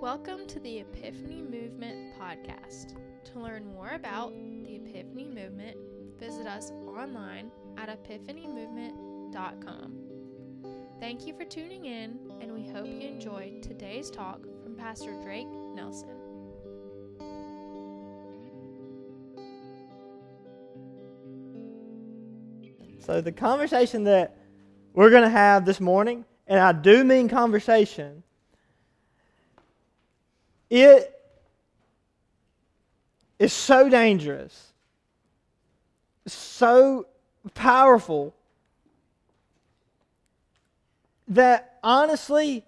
Welcome 0.00 0.46
to 0.46 0.58
the 0.60 0.78
Epiphany 0.78 1.42
Movement 1.42 2.14
podcast. 2.18 2.96
To 3.26 3.38
learn 3.38 3.66
more 3.66 3.90
about 3.90 4.32
the 4.32 4.76
Epiphany 4.76 5.26
Movement, 5.26 5.76
visit 6.18 6.46
us 6.46 6.70
online 6.70 7.50
at 7.76 7.90
epiphanymovement.com. 7.90 9.92
Thank 11.00 11.26
you 11.26 11.36
for 11.36 11.44
tuning 11.44 11.84
in, 11.84 12.18
and 12.40 12.54
we 12.54 12.66
hope 12.66 12.86
you 12.86 13.06
enjoyed 13.06 13.62
today's 13.62 14.10
talk 14.10 14.40
from 14.62 14.74
Pastor 14.74 15.12
Drake 15.22 15.50
Nelson. 15.74 16.16
So, 23.00 23.20
the 23.20 23.32
conversation 23.32 24.04
that 24.04 24.38
we're 24.94 25.10
going 25.10 25.24
to 25.24 25.28
have 25.28 25.66
this 25.66 25.78
morning, 25.78 26.24
and 26.46 26.58
I 26.58 26.72
do 26.72 27.04
mean 27.04 27.28
conversation, 27.28 28.22
it 30.70 31.20
is 33.38 33.52
so 33.52 33.88
dangerous, 33.88 34.72
so 36.26 37.06
powerful, 37.54 38.34
that 41.28 41.78
honestly, 41.82 42.64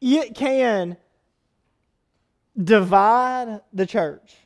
it 0.00 0.34
can 0.34 0.96
divide 2.62 3.60
the 3.72 3.86
church. 3.86 4.36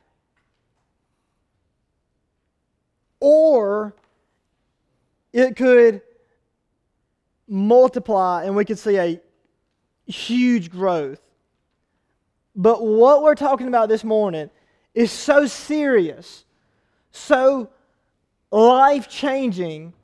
Or 3.21 3.95
it 5.33 5.57
could 5.57 6.03
multiply 7.49 8.45
and 8.45 8.57
we 8.57 8.65
could 8.65 8.79
see 8.79 8.97
a 8.97 9.21
huge 10.07 10.71
growth. 10.71 11.21
But 12.55 12.85
what 12.85 13.23
we're 13.23 13.35
talking 13.35 13.69
about 13.69 13.89
this 13.89 14.05
morning 14.05 14.51
is 14.95 15.11
so 15.11 15.47
serious, 15.47 16.45
so 17.11 17.71
life 18.51 19.09
changing, 19.09 19.95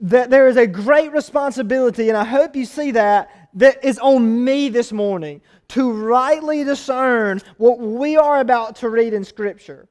that 0.00 0.30
there 0.30 0.46
is 0.46 0.56
a 0.56 0.66
great 0.66 1.12
responsibility, 1.12 2.08
and 2.08 2.18
I 2.18 2.24
hope 2.24 2.54
you 2.54 2.66
see 2.66 2.92
that, 2.92 3.48
that 3.54 3.84
is 3.84 3.98
on 3.98 4.44
me 4.44 4.68
this 4.68 4.92
morning 4.92 5.40
to 5.68 5.90
rightly 5.90 6.64
discern 6.64 7.40
what 7.56 7.80
we 7.80 8.16
are 8.16 8.40
about 8.40 8.76
to 8.76 8.88
read 8.88 9.14
in 9.14 9.24
Scripture. 9.24 9.88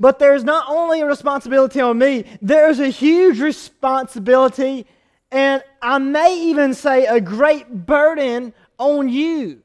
But 0.00 0.18
there's 0.18 0.44
not 0.44 0.64
only 0.68 1.02
a 1.02 1.06
responsibility 1.06 1.80
on 1.80 1.98
me, 1.98 2.24
there's 2.42 2.80
a 2.80 2.88
huge 2.88 3.38
responsibility 3.38 4.86
and 5.30 5.62
I 5.80 5.98
may 5.98 6.48
even 6.50 6.74
say 6.74 7.06
a 7.06 7.20
great 7.20 7.86
burden 7.86 8.52
on 8.78 9.08
you. 9.08 9.62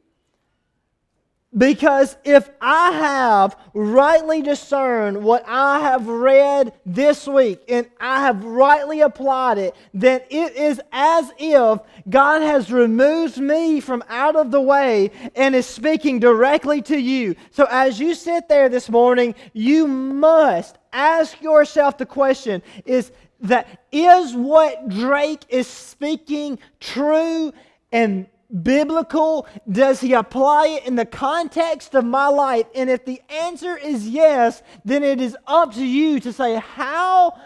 Because 1.58 2.18
if 2.26 2.50
I 2.60 2.92
have 2.92 3.56
rightly 3.74 4.42
discerned 4.42 5.24
what 5.24 5.46
I 5.48 5.80
have 5.80 6.06
read 6.06 6.74
this 6.86 7.26
week 7.26 7.62
and 7.70 7.88
I 7.98 8.22
have 8.22 8.44
rightly 8.44 9.00
applied 9.00 9.58
it, 9.58 9.74
then 9.94 10.20
it 10.30 10.54
is 10.58 10.82
as 10.92 11.32
if 11.40 11.80
God 12.10 12.42
has 12.42 12.74
removed 12.74 13.38
me 13.38 13.80
from 13.80 14.04
out 14.10 14.36
of 14.36 14.52
the 14.52 14.60
way 14.60 15.12
and 15.34 15.56
is 15.56 15.66
speaking 15.66 16.20
directly 16.20 16.82
to 16.84 17.00
you. 17.00 17.38
So 17.52 17.66
as 17.72 18.02
you 18.02 18.16
sit 18.16 18.50
there 18.50 18.68
this 18.68 18.90
morning, 18.90 19.34
you 19.54 19.88
must 19.88 20.78
ask 20.92 21.42
yourself 21.42 21.98
the 21.98 22.06
question 22.06 22.64
is 22.86 23.14
that 23.48 23.86
is 23.92 24.34
what 24.34 24.90
Drake 24.90 25.44
is 25.50 25.68
speaking 25.68 26.60
true 26.80 27.54
and 27.92 28.28
biblical? 28.64 29.48
Does 29.70 30.02
he 30.02 30.14
apply 30.14 30.68
it 30.68 30.86
in 30.86 30.96
the 30.96 31.06
context 31.06 31.96
of 31.96 32.06
my 32.06 32.28
life? 32.28 32.66
And 32.76 32.90
if 32.90 33.06
the 33.06 33.22
answer 33.30 33.76
is 33.78 34.08
yes, 34.08 34.62
then 34.84 35.04
it 35.04 35.20
is 35.20 35.36
up 35.48 35.74
to 35.74 35.86
you 35.86 36.20
to 36.22 36.32
say, 36.34 36.56
how 36.56 37.40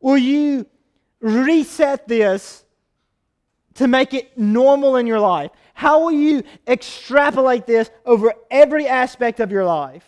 will 0.00 0.18
you 0.18 0.66
reset 1.20 2.06
this 2.08 2.64
to 3.74 3.88
make 3.88 4.12
it 4.12 4.36
normal 4.36 4.96
in 4.96 5.06
your 5.06 5.20
life? 5.20 5.50
How 5.74 6.00
will 6.00 6.12
you 6.12 6.42
extrapolate 6.66 7.66
this 7.66 7.90
over 8.04 8.34
every 8.50 8.86
aspect 8.86 9.40
of 9.40 9.50
your 9.50 9.64
life? 9.64 10.04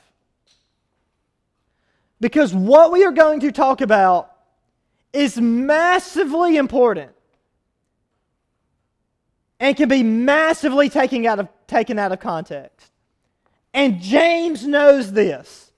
Because 2.21 2.55
what 2.55 2.93
we 2.93 3.05
are 3.05 3.13
going 3.13 3.41
to 3.41 3.53
talk 3.53 3.81
about 3.81 4.34
is 5.15 5.41
massively 5.41 6.57
important 6.57 7.13
and 9.61 9.77
can 9.77 9.89
be 9.89 10.03
massively 10.03 10.89
taken 10.89 11.25
out 11.25 11.39
of, 11.39 11.49
taken 11.67 11.99
out 11.99 12.13
of 12.13 12.21
context. 12.21 12.91
And 13.73 14.01
James 14.01 14.67
knows 14.67 15.13
this. 15.13 15.73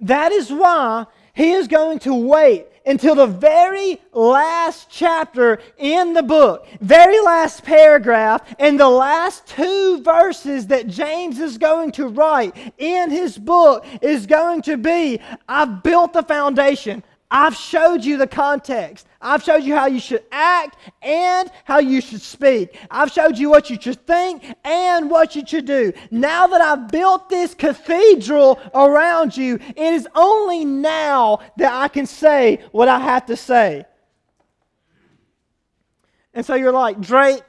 That 0.00 0.30
is 0.32 0.52
why 0.52 1.06
he 1.34 1.52
is 1.52 1.66
going 1.66 1.98
to 2.00 2.14
wait 2.14 2.66
until 2.86 3.14
the 3.14 3.26
very 3.26 4.00
last 4.12 4.88
chapter 4.90 5.60
in 5.76 6.14
the 6.14 6.22
book, 6.22 6.66
very 6.80 7.20
last 7.20 7.62
paragraph, 7.62 8.42
and 8.58 8.80
the 8.80 8.88
last 8.88 9.46
two 9.46 10.02
verses 10.02 10.68
that 10.68 10.88
James 10.88 11.38
is 11.38 11.58
going 11.58 11.92
to 11.92 12.06
write 12.08 12.56
in 12.78 13.10
his 13.10 13.36
book 13.36 13.84
is 14.00 14.26
going 14.26 14.62
to 14.62 14.76
be 14.76 15.20
I've 15.48 15.82
built 15.82 16.12
the 16.12 16.22
foundation. 16.22 17.02
I've 17.30 17.54
showed 17.54 18.04
you 18.04 18.16
the 18.16 18.26
context. 18.26 19.06
I've 19.20 19.42
showed 19.42 19.62
you 19.64 19.74
how 19.74 19.86
you 19.86 20.00
should 20.00 20.24
act 20.32 20.78
and 21.02 21.50
how 21.64 21.78
you 21.78 22.00
should 22.00 22.22
speak. 22.22 22.78
I've 22.90 23.12
showed 23.12 23.36
you 23.36 23.50
what 23.50 23.68
you 23.68 23.78
should 23.80 24.06
think 24.06 24.44
and 24.64 25.10
what 25.10 25.36
you 25.36 25.42
should 25.46 25.66
do. 25.66 25.92
Now 26.10 26.46
that 26.46 26.60
I've 26.60 26.88
built 26.88 27.28
this 27.28 27.54
cathedral 27.54 28.58
around 28.74 29.36
you, 29.36 29.56
it 29.56 29.94
is 29.94 30.08
only 30.14 30.64
now 30.64 31.40
that 31.58 31.72
I 31.72 31.88
can 31.88 32.06
say 32.06 32.64
what 32.72 32.88
I 32.88 32.98
have 32.98 33.26
to 33.26 33.36
say. 33.36 33.84
And 36.32 36.46
so 36.46 36.54
you're 36.54 36.72
like, 36.72 37.00
Drake, 37.00 37.42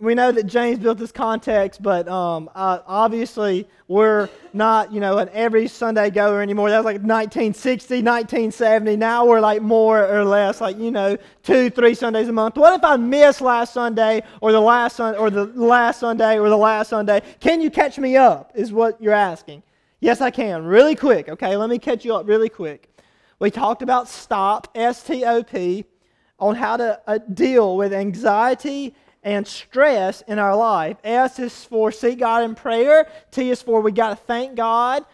we 0.00 0.14
know 0.14 0.30
that 0.30 0.44
James 0.44 0.78
built 0.78 0.96
this 0.96 1.10
context, 1.10 1.82
but 1.82 2.06
um, 2.08 2.48
uh, 2.54 2.78
obviously 2.86 3.66
we're 3.88 4.28
not, 4.52 4.92
you 4.92 5.00
know, 5.00 5.18
an 5.18 5.28
every 5.32 5.66
Sunday 5.66 6.08
goer 6.08 6.40
anymore. 6.40 6.70
That 6.70 6.78
was 6.78 6.84
like 6.84 7.02
1960, 7.02 7.96
1970. 7.96 8.96
Now 8.96 9.26
we're 9.26 9.40
like 9.40 9.60
more 9.60 10.06
or 10.06 10.24
less 10.24 10.60
like, 10.60 10.78
you 10.78 10.92
know, 10.92 11.16
two, 11.42 11.68
three 11.70 11.94
Sundays 11.94 12.28
a 12.28 12.32
month. 12.32 12.56
What 12.56 12.78
if 12.78 12.84
I 12.84 12.96
miss 12.96 13.40
last 13.40 13.74
Sunday 13.74 14.22
or 14.40 14.52
the 14.52 14.60
last 14.60 14.96
sun 14.96 15.16
or 15.16 15.30
the 15.30 15.46
last 15.46 15.98
Sunday 15.98 16.38
or 16.38 16.48
the 16.48 16.56
last 16.56 16.90
Sunday? 16.90 17.20
Can 17.40 17.60
you 17.60 17.70
catch 17.70 17.98
me 17.98 18.16
up? 18.16 18.52
Is 18.54 18.72
what 18.72 19.02
you're 19.02 19.12
asking. 19.12 19.64
Yes, 19.98 20.20
I 20.20 20.30
can. 20.30 20.64
Really 20.64 20.94
quick. 20.94 21.28
Okay, 21.28 21.56
let 21.56 21.68
me 21.68 21.78
catch 21.78 22.04
you 22.04 22.14
up 22.14 22.28
really 22.28 22.48
quick. 22.48 22.88
We 23.40 23.50
talked 23.50 23.82
about 23.82 24.08
stop, 24.08 24.68
S 24.76 25.02
T 25.02 25.24
O 25.24 25.42
P, 25.42 25.84
on 26.38 26.54
how 26.54 26.76
to 26.76 27.00
uh, 27.08 27.18
deal 27.18 27.76
with 27.76 27.92
anxiety 27.92 28.94
and 29.22 29.46
stress 29.46 30.22
in 30.22 30.38
our 30.38 30.56
life. 30.56 30.96
S 31.04 31.38
is 31.38 31.64
for 31.64 31.90
seek 31.92 32.20
God 32.20 32.44
in 32.44 32.54
prayer. 32.54 33.10
T 33.30 33.50
is 33.50 33.62
for 33.62 33.80
we 33.80 33.92
got 33.92 34.10
to 34.10 34.16
thank 34.16 34.56
God. 34.56 35.04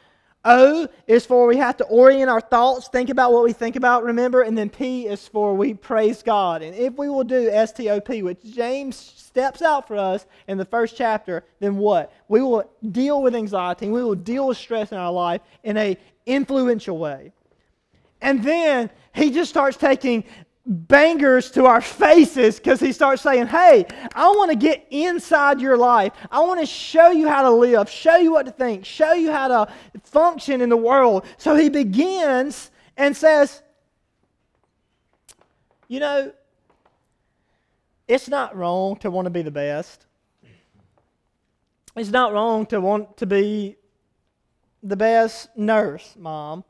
O 0.44 0.86
is 1.06 1.24
for 1.24 1.46
we 1.46 1.56
have 1.56 1.78
to 1.78 1.84
orient 1.84 2.28
our 2.28 2.40
thoughts, 2.40 2.88
think 2.88 3.08
about 3.08 3.32
what 3.32 3.44
we 3.44 3.54
think 3.54 3.76
about, 3.76 4.04
remember. 4.04 4.42
And 4.42 4.56
then 4.56 4.68
P 4.68 5.06
is 5.06 5.26
for 5.26 5.54
we 5.54 5.72
praise 5.72 6.22
God. 6.22 6.62
And 6.62 6.74
if 6.76 6.94
we 6.98 7.08
will 7.08 7.24
do 7.24 7.48
S 7.48 7.72
T 7.72 7.88
O 7.88 7.98
P, 8.00 8.22
which 8.22 8.44
James 8.44 8.96
steps 8.96 9.62
out 9.62 9.88
for 9.88 9.96
us 9.96 10.26
in 10.46 10.58
the 10.58 10.64
first 10.66 10.96
chapter, 10.96 11.44
then 11.60 11.76
what? 11.76 12.12
We 12.28 12.42
will 12.42 12.70
deal 12.92 13.22
with 13.22 13.34
anxiety, 13.34 13.88
we 13.88 14.04
will 14.04 14.14
deal 14.14 14.48
with 14.48 14.58
stress 14.58 14.92
in 14.92 14.98
our 14.98 15.12
life 15.12 15.40
in 15.62 15.76
a 15.78 15.96
influential 16.26 16.98
way. 16.98 17.32
And 18.20 18.42
then 18.42 18.90
he 19.14 19.30
just 19.30 19.50
starts 19.50 19.76
taking 19.76 20.24
bangers 20.66 21.50
to 21.50 21.66
our 21.66 21.80
faces 21.80 22.56
because 22.56 22.80
he 22.80 22.92
starts 22.92 23.22
saying, 23.22 23.46
Hey, 23.46 23.86
I 24.14 24.28
want 24.28 24.50
to 24.50 24.56
get 24.56 24.86
inside 24.90 25.60
your 25.60 25.76
life. 25.76 26.12
I 26.30 26.40
want 26.40 26.60
to 26.60 26.66
show 26.66 27.10
you 27.10 27.28
how 27.28 27.42
to 27.42 27.50
live, 27.50 27.88
show 27.88 28.16
you 28.16 28.32
what 28.32 28.46
to 28.46 28.52
think, 28.52 28.84
show 28.84 29.12
you 29.12 29.30
how 29.30 29.48
to 29.48 29.72
function 30.02 30.60
in 30.60 30.68
the 30.68 30.76
world. 30.76 31.26
So 31.36 31.54
he 31.54 31.68
begins 31.68 32.70
and 32.96 33.16
says, 33.16 33.62
You 35.88 36.00
know, 36.00 36.32
it's 38.08 38.28
not 38.28 38.56
wrong 38.56 38.96
to 38.96 39.10
want 39.10 39.26
to 39.26 39.30
be 39.30 39.42
the 39.42 39.50
best. 39.50 40.06
It's 41.96 42.10
not 42.10 42.32
wrong 42.32 42.66
to 42.66 42.80
want 42.80 43.18
to 43.18 43.26
be 43.26 43.76
the 44.82 44.96
best 44.96 45.48
nurse, 45.56 46.14
mom 46.18 46.64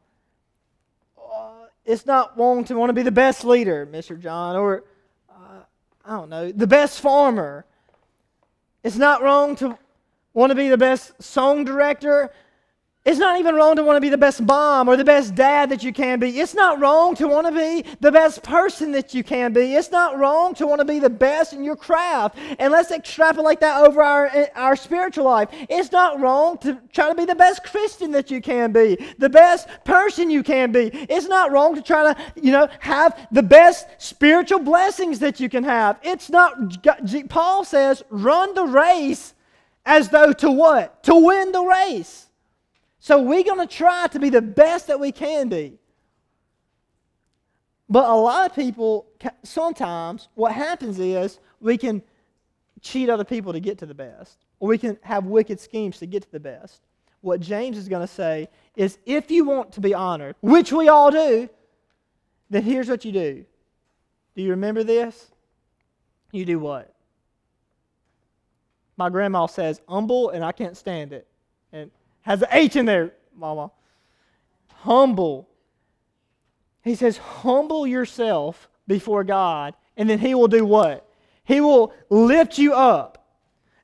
it's 1.84 2.06
not 2.06 2.36
wrong 2.38 2.64
to 2.64 2.74
want 2.74 2.90
to 2.90 2.94
be 2.94 3.02
the 3.02 3.12
best 3.12 3.44
leader, 3.44 3.86
Mr. 3.86 4.18
John, 4.18 4.56
or 4.56 4.84
uh, 5.30 5.60
I 6.04 6.10
don't 6.16 6.30
know, 6.30 6.50
the 6.50 6.66
best 6.66 7.00
farmer. 7.00 7.66
It's 8.82 8.96
not 8.96 9.22
wrong 9.22 9.56
to 9.56 9.78
want 10.32 10.50
to 10.50 10.54
be 10.54 10.68
the 10.68 10.78
best 10.78 11.22
song 11.22 11.64
director. 11.64 12.32
It's 13.04 13.18
not 13.18 13.38
even 13.38 13.54
wrong 13.54 13.76
to 13.76 13.82
want 13.82 13.98
to 13.98 14.00
be 14.00 14.08
the 14.08 14.16
best 14.16 14.40
mom 14.40 14.88
or 14.88 14.96
the 14.96 15.04
best 15.04 15.34
dad 15.34 15.68
that 15.68 15.84
you 15.84 15.92
can 15.92 16.18
be. 16.18 16.40
It's 16.40 16.54
not 16.54 16.80
wrong 16.80 17.14
to 17.16 17.28
want 17.28 17.46
to 17.46 17.52
be 17.52 17.84
the 18.00 18.10
best 18.10 18.42
person 18.42 18.92
that 18.92 19.12
you 19.12 19.22
can 19.22 19.52
be. 19.52 19.74
It's 19.74 19.90
not 19.90 20.18
wrong 20.18 20.54
to 20.54 20.66
want 20.66 20.80
to 20.80 20.86
be 20.86 21.00
the 21.00 21.10
best 21.10 21.52
in 21.52 21.62
your 21.64 21.76
craft. 21.76 22.38
And 22.58 22.72
let's 22.72 22.90
extrapolate 22.90 23.60
that 23.60 23.84
over 23.84 24.00
our, 24.00 24.48
our 24.54 24.74
spiritual 24.74 25.26
life. 25.26 25.50
It's 25.68 25.92
not 25.92 26.18
wrong 26.18 26.56
to 26.58 26.80
try 26.94 27.10
to 27.10 27.14
be 27.14 27.26
the 27.26 27.34
best 27.34 27.62
Christian 27.64 28.10
that 28.12 28.30
you 28.30 28.40
can 28.40 28.72
be, 28.72 28.96
the 29.18 29.28
best 29.28 29.68
person 29.84 30.30
you 30.30 30.42
can 30.42 30.72
be. 30.72 30.88
It's 31.10 31.26
not 31.26 31.52
wrong 31.52 31.74
to 31.74 31.82
try 31.82 32.14
to, 32.14 32.20
you 32.40 32.52
know, 32.52 32.68
have 32.80 33.28
the 33.30 33.42
best 33.42 33.86
spiritual 33.98 34.60
blessings 34.60 35.18
that 35.18 35.40
you 35.40 35.50
can 35.50 35.64
have. 35.64 35.98
It's 36.02 36.30
not, 36.30 36.82
Paul 37.28 37.66
says, 37.66 38.02
run 38.08 38.54
the 38.54 38.64
race 38.64 39.34
as 39.84 40.08
though 40.08 40.32
to 40.32 40.50
what? 40.50 41.02
To 41.02 41.14
win 41.16 41.52
the 41.52 41.62
race. 41.62 42.23
So 43.04 43.20
we're 43.20 43.44
going 43.44 43.58
to 43.58 43.66
try 43.66 44.06
to 44.06 44.18
be 44.18 44.30
the 44.30 44.40
best 44.40 44.86
that 44.86 44.98
we 44.98 45.12
can 45.12 45.50
be. 45.50 45.78
But 47.86 48.08
a 48.08 48.14
lot 48.14 48.48
of 48.48 48.56
people, 48.56 49.04
sometimes, 49.42 50.28
what 50.32 50.52
happens 50.52 50.98
is 50.98 51.38
we 51.60 51.76
can 51.76 52.00
cheat 52.80 53.10
other 53.10 53.22
people 53.22 53.52
to 53.52 53.60
get 53.60 53.76
to 53.80 53.86
the 53.86 53.94
best, 53.94 54.38
or 54.58 54.70
we 54.70 54.78
can 54.78 54.96
have 55.02 55.26
wicked 55.26 55.60
schemes 55.60 55.98
to 55.98 56.06
get 56.06 56.22
to 56.22 56.32
the 56.32 56.40
best. 56.40 56.80
What 57.20 57.40
James 57.40 57.76
is 57.76 57.90
going 57.90 58.00
to 58.00 58.10
say 58.10 58.48
is 58.74 58.96
if 59.04 59.30
you 59.30 59.44
want 59.44 59.72
to 59.72 59.82
be 59.82 59.92
honored, 59.92 60.36
which 60.40 60.72
we 60.72 60.88
all 60.88 61.10
do, 61.10 61.50
then 62.48 62.62
here's 62.62 62.88
what 62.88 63.04
you 63.04 63.12
do. 63.12 63.44
Do 64.34 64.42
you 64.42 64.48
remember 64.48 64.82
this? 64.82 65.30
You 66.32 66.46
do 66.46 66.58
what? 66.58 66.94
My 68.96 69.10
grandma 69.10 69.44
says 69.44 69.82
humble, 69.86 70.30
and 70.30 70.42
I 70.42 70.52
can't 70.52 70.74
stand 70.74 71.12
it. 71.12 71.28
Has 72.24 72.42
an 72.42 72.48
H 72.50 72.76
in 72.76 72.86
there, 72.86 73.12
mama. 73.36 73.70
Humble. 74.80 75.48
He 76.82 76.94
says, 76.94 77.16
humble 77.16 77.86
yourself 77.86 78.68
before 78.86 79.24
God, 79.24 79.74
and 79.96 80.08
then 80.10 80.18
He 80.18 80.34
will 80.34 80.48
do 80.48 80.64
what? 80.64 81.08
He 81.44 81.60
will 81.60 81.94
lift 82.10 82.58
you 82.58 82.74
up. 82.74 83.23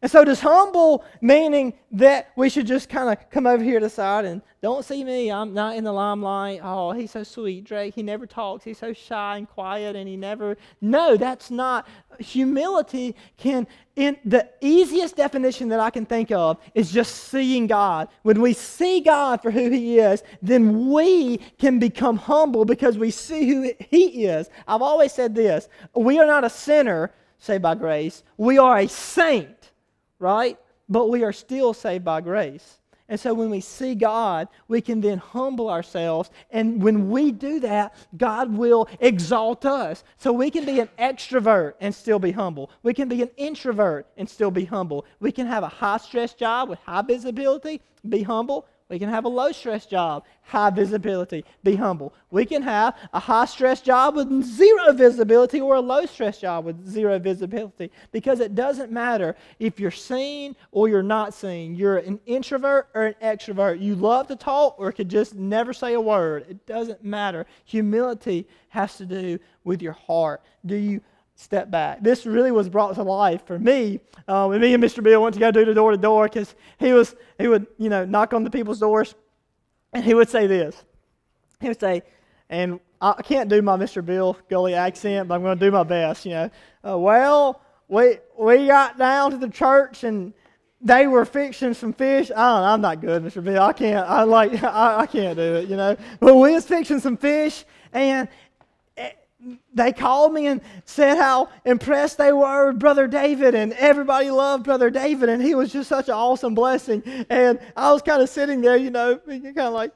And 0.03 0.11
so, 0.11 0.25
does 0.25 0.41
humble 0.41 1.05
meaning 1.21 1.75
that 1.93 2.31
we 2.35 2.49
should 2.49 2.67
just 2.67 2.89
kind 2.89 3.11
of 3.11 3.29
come 3.29 3.47
over 3.47 3.63
here 3.63 3.79
to 3.79 3.85
the 3.85 3.91
side 3.91 4.25
and 4.25 4.41
don't 4.63 4.83
see 4.83 5.05
me? 5.05 5.31
I'm 5.31 5.53
not 5.53 5.77
in 5.77 5.85
the 5.85 5.93
limelight. 5.93 6.61
Oh, 6.63 6.93
he's 6.93 7.11
so 7.11 7.23
sweet, 7.23 7.65
Drake. 7.65 7.95
He 7.95 8.03
never 8.03 8.27
talks. 8.27 8.65
He's 8.65 8.79
so 8.79 8.95
shy 8.95 9.37
and 9.37 9.47
quiet, 9.47 9.97
and 9.97 10.09
he 10.09 10.17
never. 10.17 10.57
No, 10.81 11.19
that's 11.19 11.51
not. 11.51 11.87
Humility 12.19 13.15
can, 13.37 13.67
in 13.95 14.17
the 14.25 14.49
easiest 14.63 15.17
definition 15.17 15.69
that 15.69 15.81
I 15.81 15.91
can 15.91 16.07
think 16.07 16.31
of, 16.31 16.57
is 16.75 16.91
just 16.91 17.15
seeing 17.29 17.67
God. 17.67 18.09
When 18.23 18.41
we 18.41 18.55
see 18.55 19.01
God 19.01 19.43
for 19.43 19.51
who 19.51 19.69
He 19.69 19.99
is, 19.99 20.23
then 20.41 20.89
we 20.91 21.39
can 21.59 21.79
become 21.79 22.17
humble 22.17 22.65
because 22.65 22.97
we 22.97 23.11
see 23.11 23.49
who 23.49 23.73
He 23.91 24.25
is. 24.25 24.49
I've 24.67 24.83
always 24.83 25.13
said 25.13 25.35
this 25.35 25.69
we 25.95 26.19
are 26.19 26.27
not 26.27 26.45
a 26.45 26.51
sinner 26.51 27.13
saved 27.39 27.63
by 27.63 27.75
grace, 27.75 28.23
we 28.39 28.57
are 28.57 28.79
a 28.79 28.89
saint 28.89 29.60
right? 30.21 30.57
But 30.89 31.11
we 31.11 31.25
are 31.25 31.33
still 31.33 31.75
saved 31.75 32.05
by 32.05 32.21
grace. 32.21 32.79
And 33.11 33.19
so 33.19 33.35
when 33.35 33.51
we 33.51 33.61
see 33.61 33.97
God, 33.97 34.47
we 34.69 34.81
can 34.81 35.01
then 35.01 35.19
humble 35.19 35.69
ourselves. 35.69 36.31
And 36.53 36.81
when 36.81 37.11
we 37.11 37.33
do 37.33 37.59
that, 37.59 37.93
God 38.17 38.57
will 38.57 38.89
exalt 39.01 39.67
us. 39.67 40.05
So 40.17 40.33
we 40.33 40.49
can 40.49 40.65
be 40.65 40.79
an 40.79 40.89
extrovert 40.97 41.75
and 41.81 41.93
still 41.93 42.21
be 42.21 42.31
humble. 42.31 42.71
We 42.85 42.95
can 42.95 43.09
be 43.09 43.21
an 43.21 43.31
introvert 43.37 44.07
and 44.17 44.31
still 44.31 44.53
be 44.53 44.65
humble. 44.65 45.07
We 45.19 45.33
can 45.33 45.49
have 45.49 45.65
a 45.65 45.69
high 45.69 45.97
stress 45.97 46.35
job 46.35 46.69
with 46.69 46.79
high 46.79 47.03
visibility, 47.03 47.81
be 48.09 48.23
humble. 48.23 48.67
We 48.91 48.99
can 48.99 49.09
have 49.09 49.25
a 49.25 49.29
low 49.29 49.53
stress 49.53 49.87
job, 49.87 50.25
high 50.43 50.71
visibility, 50.71 51.45
be 51.63 51.77
humble. 51.77 52.13
We 52.33 52.45
can 52.45 52.61
have 52.63 52.99
a 53.13 53.21
high 53.21 53.45
stress 53.45 53.81
job 53.81 54.17
with 54.17 54.43
zero 54.43 54.93
visibility 54.93 55.61
or 55.61 55.77
a 55.77 55.81
low 55.81 56.07
stress 56.07 56.41
job 56.41 56.65
with 56.65 56.89
zero 56.89 57.21
visibility 57.21 57.93
because 58.11 58.41
it 58.41 58.57
doesn't 58.57 58.91
matter 58.91 59.37
if 59.61 59.79
you're 59.79 59.93
seen 59.93 60.57
or 60.73 60.89
you're 60.89 61.05
not 61.05 61.35
seen. 61.35 61.77
You're 61.77 61.99
an 61.99 62.19
introvert 62.27 62.89
or 62.93 63.07
an 63.07 63.15
extrovert. 63.23 63.81
You 63.81 63.95
love 63.95 64.27
to 64.27 64.35
talk 64.35 64.75
or 64.77 64.91
could 64.91 65.09
just 65.09 65.37
never 65.37 65.73
say 65.73 65.95
a 65.95 66.01
word. 66.01 66.47
It 66.49 66.67
doesn't 66.67 67.05
matter. 67.05 67.47
Humility 67.67 68.49
has 68.71 68.97
to 68.97 69.07
do 69.07 69.39
with 69.63 69.83
your 69.83 69.93
heart. 69.93 70.43
Do 70.67 70.75
you 70.75 71.01
step 71.41 71.71
back. 71.71 72.03
This 72.03 72.27
really 72.27 72.53
was 72.53 72.69
brought 72.69 72.95
to 72.95 73.03
life 73.03 73.47
for 73.47 73.59
me 73.59 74.01
uh, 74.29 74.47
when 74.47 74.61
me 74.61 74.75
and 74.75 74.83
Mr. 74.83 75.03
Bill 75.03 75.23
went 75.23 75.35
to 75.35 75.41
go 75.41 75.51
do 75.51 75.65
the 75.65 75.75
door 75.75 75.91
to 75.91 75.97
door 75.97 76.29
because 76.29 76.55
he 76.79 76.93
was 76.93 77.17
he 77.39 77.49
would 77.49 77.67
you 77.79 77.89
know 77.89 78.05
knock 78.05 78.35
on 78.35 78.45
the 78.45 78.51
people's 78.51 78.79
doors 78.79 79.15
and 79.93 80.05
he 80.05 80.15
would 80.15 80.29
say 80.29 80.47
this. 80.47 80.85
He 81.61 81.69
would 81.69 81.81
say, 81.81 82.03
and 82.49 82.81
I 83.01 83.23
can't 83.23 83.49
do 83.49 83.63
my 83.63 83.77
Mr. 83.77 84.05
Bill 84.05 84.37
Gully 84.49 84.75
accent, 84.75 85.29
but 85.29 85.35
I'm 85.35 85.43
going 85.43 85.59
to 85.59 85.65
do 85.65 85.71
my 85.71 85.83
best. 85.83 86.25
You 86.27 86.33
know, 86.33 86.51
uh, 86.87 86.99
well 86.99 87.63
we 87.89 88.19
we 88.39 88.67
got 88.67 88.99
down 88.99 89.31
to 89.33 89.37
the 89.39 89.49
church 89.49 90.05
and 90.05 90.33
they 90.83 91.07
were 91.07 91.25
fixing 91.25 91.75
some 91.75 91.93
fish. 91.93 92.31
I 92.31 92.35
don't, 92.35 92.65
I'm 92.65 92.81
not 92.81 93.01
good, 93.01 93.23
Mr. 93.23 93.43
Bill. 93.45 93.63
I 93.63 93.73
can't. 93.73 94.09
I 94.09 94.23
like. 94.23 94.63
I, 94.63 95.01
I 95.01 95.07
can't 95.07 95.37
do 95.37 95.57
it. 95.57 95.69
You 95.69 95.77
know. 95.77 95.97
But 96.21 96.35
we 96.37 96.53
was 96.53 96.67
fixing 96.67 97.01
some 97.01 97.17
fish, 97.17 97.65
and 97.93 98.29
they 99.73 99.93
called 99.93 100.33
me 100.33 100.47
and 100.47 100.61
said 100.85 101.17
how 101.17 101.49
impressed 101.65 102.19
they 102.19 102.33
were 102.33 102.69
with 102.69 102.79
Brother 102.79 103.07
David, 103.07 103.55
and 103.55 103.73
everybody 103.75 104.31
loved 104.31 104.65
Brother 104.65 104.91
David, 104.91 105.29
and 105.29 105.43
he 105.43 105.55
was 105.55 105.73
just 105.73 105.89
such 105.89 106.09
an 106.09 106.15
awesome 106.15 106.55
blessing. 106.55 107.03
And 107.31 107.59
I 107.77 107.93
was 107.93 108.03
kind 108.03 108.21
of 108.23 108.29
sitting 108.29 108.61
there, 108.61 108.77
you 108.77 108.91
know, 108.91 109.17
kind 109.17 109.59
of 109.59 109.73
like. 109.73 109.93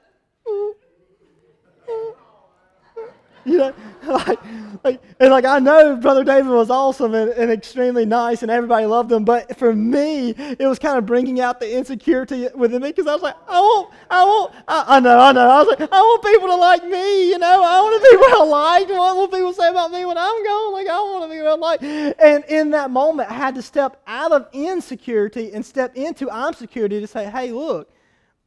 You 3.45 3.59
know, 3.59 3.75
like, 4.07 4.39
like, 4.83 5.03
and 5.19 5.31
like 5.31 5.45
I 5.45 5.59
know 5.59 5.97
Brother 5.97 6.25
David 6.25 6.51
was 6.51 6.71
awesome 6.71 7.15
and, 7.15 7.31
and, 7.31 7.51
extremely 7.51 8.05
nice, 8.05 8.43
and 8.43 8.51
everybody 8.51 8.87
loved 8.87 9.11
him. 9.11 9.25
But 9.25 9.57
for 9.57 9.75
me, 9.75 10.31
it 10.31 10.67
was 10.67 10.79
kind 10.79 10.99
of 10.99 11.07
bringing 11.07 11.41
out 11.41 11.61
the 11.61 11.77
insecurity 11.77 12.49
within 12.55 12.83
me 12.83 12.89
because 12.89 13.07
I 13.07 13.15
was 13.15 13.23
like, 13.23 13.37
I 13.49 13.61
want, 13.61 13.95
I 14.11 14.25
want, 14.25 14.55
I, 14.69 14.85
I, 14.89 15.01
know, 15.01 15.19
I 15.19 15.33
know. 15.33 15.49
I 15.49 15.63
was 15.63 15.69
like, 15.69 15.93
I 15.93 16.01
want 16.01 16.25
people 16.25 16.49
to 16.49 16.57
like 16.57 16.85
me, 16.85 17.31
you 17.31 17.39
know. 17.39 17.63
I 17.63 17.81
want 17.81 18.03
to 18.03 18.11
be 18.11 18.17
well 18.21 18.49
liked. 18.49 18.91
What 18.91 19.17
will 19.17 19.29
people 19.29 19.53
say 19.53 19.69
about 19.69 19.91
me 19.91 20.05
when 20.05 20.19
I'm 20.19 20.45
gone? 20.45 20.73
Like 20.73 20.89
I 20.89 20.99
want 20.99 21.31
to 21.31 21.35
be 21.35 21.43
well 21.43 21.59
liked. 21.59 21.83
And 21.83 22.45
in 22.45 22.71
that 22.71 22.91
moment, 22.91 23.31
I 23.31 23.35
had 23.35 23.55
to 23.55 23.63
step 23.63 24.03
out 24.07 24.33
of 24.33 24.49
insecurity 24.53 25.53
and 25.53 25.65
step 25.65 25.97
into 25.97 26.31
I'm 26.31 26.55
security 26.55 27.01
to 27.01 27.07
say, 27.07 27.31
Hey, 27.31 27.53
look, 27.53 27.91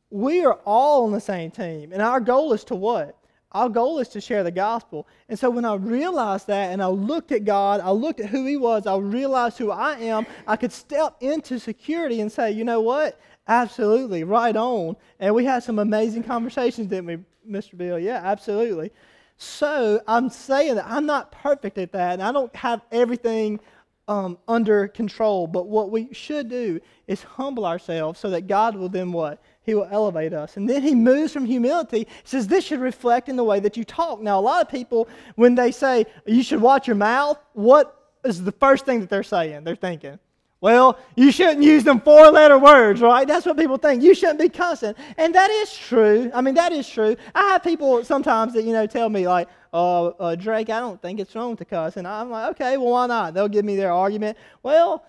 we 0.09 0.45
are 0.45 0.59
all 0.65 1.05
on 1.05 1.11
the 1.11 1.19
same 1.19 1.51
team, 1.51 1.91
and 1.91 2.01
our 2.01 2.19
goal 2.19 2.53
is 2.53 2.63
to 2.65 2.75
what? 2.75 3.16
Our 3.53 3.69
goal 3.69 3.99
is 3.99 4.09
to 4.09 4.21
share 4.21 4.43
the 4.43 4.51
gospel. 4.51 5.07
And 5.29 5.39
so 5.39 5.49
when 5.49 5.65
I 5.65 5.75
realized 5.75 6.47
that 6.47 6.71
and 6.71 6.81
I 6.81 6.87
looked 6.87 7.31
at 7.31 7.45
God, 7.45 7.79
I 7.81 7.91
looked 7.91 8.19
at 8.19 8.29
who 8.29 8.45
He 8.45 8.57
was, 8.57 8.85
I 8.85 8.97
realized 8.97 9.57
who 9.57 9.71
I 9.71 9.93
am, 9.99 10.25
I 10.45 10.57
could 10.57 10.71
step 10.71 11.15
into 11.21 11.59
security 11.59 12.19
and 12.21 12.31
say, 12.31 12.51
you 12.51 12.63
know 12.63 12.81
what? 12.81 13.19
Absolutely, 13.47 14.23
right 14.25 14.55
on. 14.55 14.97
And 15.19 15.33
we 15.33 15.45
had 15.45 15.63
some 15.63 15.79
amazing 15.79 16.23
conversations, 16.23 16.87
didn't 16.87 17.05
we, 17.05 17.17
Mr. 17.49 17.77
Bill? 17.77 17.97
Yeah, 17.97 18.21
absolutely. 18.23 18.91
So 19.37 20.01
I'm 20.07 20.29
saying 20.29 20.75
that 20.75 20.85
I'm 20.85 21.05
not 21.05 21.31
perfect 21.31 21.77
at 21.77 21.91
that, 21.93 22.13
and 22.13 22.23
I 22.23 22.31
don't 22.31 22.53
have 22.55 22.81
everything 22.91 23.59
um, 24.07 24.37
under 24.47 24.87
control. 24.87 25.47
But 25.47 25.67
what 25.67 25.91
we 25.91 26.13
should 26.13 26.49
do 26.49 26.81
is 27.07 27.23
humble 27.23 27.65
ourselves 27.65 28.19
so 28.19 28.29
that 28.31 28.47
God 28.47 28.75
will 28.75 28.89
then 28.89 29.11
what? 29.11 29.41
He 29.67 29.75
will 29.75 29.87
elevate 29.91 30.33
us. 30.33 30.55
And 30.55 30.67
then 30.67 30.81
he 30.81 30.95
moves 30.95 31.33
from 31.33 31.45
humility. 31.45 31.99
He 31.99 32.07
says, 32.23 32.47
This 32.47 32.63
should 32.63 32.79
reflect 32.79 33.27
in 33.27 33.35
the 33.35 33.43
way 33.43 33.59
that 33.59 33.75
you 33.75 33.83
talk. 33.83 34.21
Now, 34.21 34.39
a 34.39 34.41
lot 34.41 34.61
of 34.61 34.69
people, 34.69 35.09
when 35.35 35.55
they 35.55 35.71
say 35.71 36.05
you 36.25 36.41
should 36.41 36.61
watch 36.61 36.87
your 36.87 36.95
mouth, 36.95 37.37
what 37.51 37.93
is 38.23 38.41
the 38.41 38.53
first 38.53 38.85
thing 38.85 39.01
that 39.01 39.09
they're 39.09 39.23
saying? 39.23 39.65
They're 39.65 39.75
thinking, 39.75 40.19
well, 40.59 40.97
you 41.15 41.31
shouldn't 41.31 41.63
use 41.63 41.83
them 41.83 41.99
four 41.99 42.31
letter 42.31 42.57
words, 42.57 43.01
right? 43.01 43.27
That's 43.27 43.45
what 43.45 43.57
people 43.57 43.77
think. 43.77 44.01
You 44.01 44.15
shouldn't 44.15 44.39
be 44.39 44.49
cussing. 44.49 44.95
And 45.17 45.35
that 45.35 45.51
is 45.51 45.71
true. 45.71 46.31
I 46.33 46.41
mean, 46.41 46.55
that 46.55 46.71
is 46.71 46.89
true. 46.89 47.15
I 47.35 47.49
have 47.49 47.63
people 47.63 48.03
sometimes 48.03 48.53
that, 48.53 48.63
you 48.63 48.71
know, 48.71 48.87
tell 48.87 49.09
me, 49.09 49.27
like, 49.27 49.49
uh, 49.73 50.07
uh, 50.07 50.35
Drake, 50.35 50.69
I 50.69 50.79
don't 50.79 50.99
think 50.99 51.19
it's 51.19 51.35
wrong 51.35 51.57
to 51.57 51.65
cuss. 51.65 51.97
And 51.97 52.07
I'm 52.07 52.31
like, 52.31 52.51
okay, 52.51 52.77
well, 52.77 52.91
why 52.91 53.05
not? 53.05 53.33
They'll 53.33 53.47
give 53.47 53.65
me 53.65 53.75
their 53.75 53.91
argument. 53.91 54.37
Well, 54.63 55.05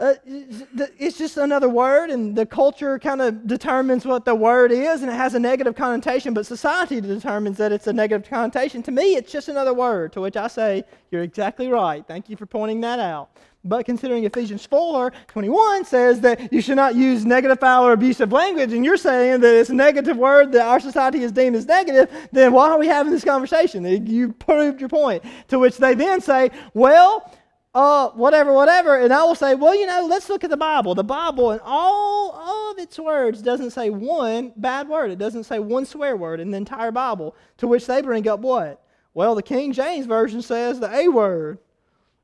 uh, 0.00 0.14
it's 0.24 1.18
just 1.18 1.36
another 1.36 1.68
word, 1.68 2.08
and 2.08 2.34
the 2.34 2.46
culture 2.46 2.98
kind 2.98 3.20
of 3.20 3.46
determines 3.46 4.06
what 4.06 4.24
the 4.24 4.34
word 4.34 4.72
is, 4.72 5.02
and 5.02 5.10
it 5.10 5.14
has 5.14 5.34
a 5.34 5.38
negative 5.38 5.76
connotation, 5.76 6.32
but 6.32 6.46
society 6.46 7.02
determines 7.02 7.58
that 7.58 7.70
it's 7.70 7.86
a 7.86 7.92
negative 7.92 8.28
connotation. 8.28 8.82
To 8.84 8.90
me, 8.90 9.16
it's 9.16 9.30
just 9.30 9.48
another 9.48 9.74
word, 9.74 10.12
to 10.14 10.22
which 10.22 10.36
I 10.36 10.46
say, 10.46 10.84
You're 11.10 11.22
exactly 11.22 11.68
right. 11.68 12.02
Thank 12.06 12.30
you 12.30 12.36
for 12.36 12.46
pointing 12.46 12.80
that 12.80 12.98
out. 12.98 13.28
But 13.62 13.84
considering 13.84 14.24
Ephesians 14.24 14.64
4 14.64 15.12
21 15.28 15.84
says 15.84 16.20
that 16.22 16.50
you 16.50 16.62
should 16.62 16.76
not 16.76 16.94
use 16.94 17.26
negative, 17.26 17.60
foul, 17.60 17.86
or 17.86 17.92
abusive 17.92 18.32
language, 18.32 18.72
and 18.72 18.86
you're 18.86 18.96
saying 18.96 19.42
that 19.42 19.54
it's 19.54 19.68
a 19.68 19.74
negative 19.74 20.16
word 20.16 20.52
that 20.52 20.66
our 20.66 20.80
society 20.80 21.20
has 21.20 21.30
deemed 21.30 21.56
as 21.56 21.66
negative, 21.66 22.10
then 22.32 22.52
why 22.52 22.70
are 22.70 22.78
we 22.78 22.86
having 22.86 23.12
this 23.12 23.24
conversation? 23.24 23.84
You 24.06 24.32
proved 24.32 24.80
your 24.80 24.88
point. 24.88 25.22
To 25.48 25.58
which 25.58 25.76
they 25.76 25.92
then 25.92 26.22
say, 26.22 26.50
Well, 26.72 27.30
uh, 27.74 28.08
whatever, 28.10 28.52
whatever. 28.52 28.96
And 28.96 29.12
I 29.12 29.22
will 29.24 29.34
say, 29.34 29.54
well, 29.54 29.74
you 29.74 29.86
know, 29.86 30.06
let's 30.08 30.28
look 30.28 30.44
at 30.44 30.50
the 30.50 30.56
Bible. 30.56 30.94
The 30.94 31.04
Bible 31.04 31.50
and 31.52 31.60
all 31.64 32.70
of 32.70 32.78
its 32.78 32.98
words 32.98 33.42
doesn't 33.42 33.70
say 33.70 33.90
one 33.90 34.52
bad 34.56 34.88
word. 34.88 35.10
It 35.10 35.18
doesn't 35.18 35.44
say 35.44 35.58
one 35.58 35.86
swear 35.86 36.16
word 36.16 36.40
in 36.40 36.50
the 36.50 36.56
entire 36.56 36.90
Bible. 36.90 37.36
To 37.58 37.68
which 37.68 37.86
they 37.86 38.02
bring 38.02 38.28
up 38.28 38.40
what? 38.40 38.82
Well, 39.14 39.34
the 39.34 39.42
King 39.42 39.72
James 39.72 40.06
Version 40.06 40.42
says 40.42 40.80
the 40.80 40.92
A 40.94 41.08
word. 41.08 41.58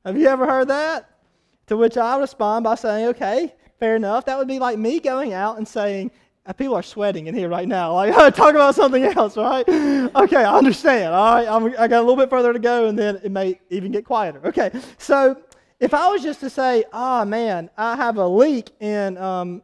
Have 0.05 0.17
you 0.17 0.29
ever 0.29 0.47
heard 0.47 0.69
that? 0.69 1.11
To 1.67 1.77
which 1.77 1.97
I 1.97 2.17
respond 2.19 2.65
by 2.65 2.77
saying, 2.77 3.09
okay, 3.09 3.55
fair 3.81 3.97
enough. 3.97 4.25
That 4.25 4.39
would 4.39 4.49
be 4.49 4.61
like 4.61 4.79
me 4.79 5.01
going 5.01 5.33
out 5.33 5.59
and 5.59 5.67
saying, 5.67 6.13
Uh, 6.47 6.53
people 6.53 6.75
are 6.75 6.83
sweating 6.83 7.27
in 7.27 7.35
here 7.35 7.49
right 7.49 7.67
now. 7.67 7.93
Like, 7.93 8.15
uh, 8.17 8.31
talk 8.31 8.51
about 8.55 8.75
something 8.75 9.03
else, 9.03 9.37
right? 9.37 9.67
Okay, 10.17 10.37
I 10.45 10.57
understand. 10.57 11.13
All 11.13 11.35
right, 11.35 11.49
I'm, 11.49 11.67
I 11.79 11.89
got 11.89 11.99
a 11.99 12.05
little 12.07 12.17
bit 12.17 12.31
further 12.31 12.53
to 12.53 12.59
go, 12.59 12.87
and 12.87 12.99
then 12.99 13.21
it 13.23 13.31
may 13.33 13.61
even 13.71 13.91
get 13.91 14.05
quieter. 14.05 14.41
Okay, 14.45 14.71
so 14.99 15.37
if 15.81 15.93
I 15.93 16.09
was 16.09 16.23
just 16.23 16.41
to 16.41 16.51
say, 16.51 16.85
oh 16.93 17.25
man, 17.25 17.69
I 17.77 17.97
have 17.97 18.17
a 18.17 18.27
leak 18.27 18.71
in 18.81 19.19
um, 19.19 19.63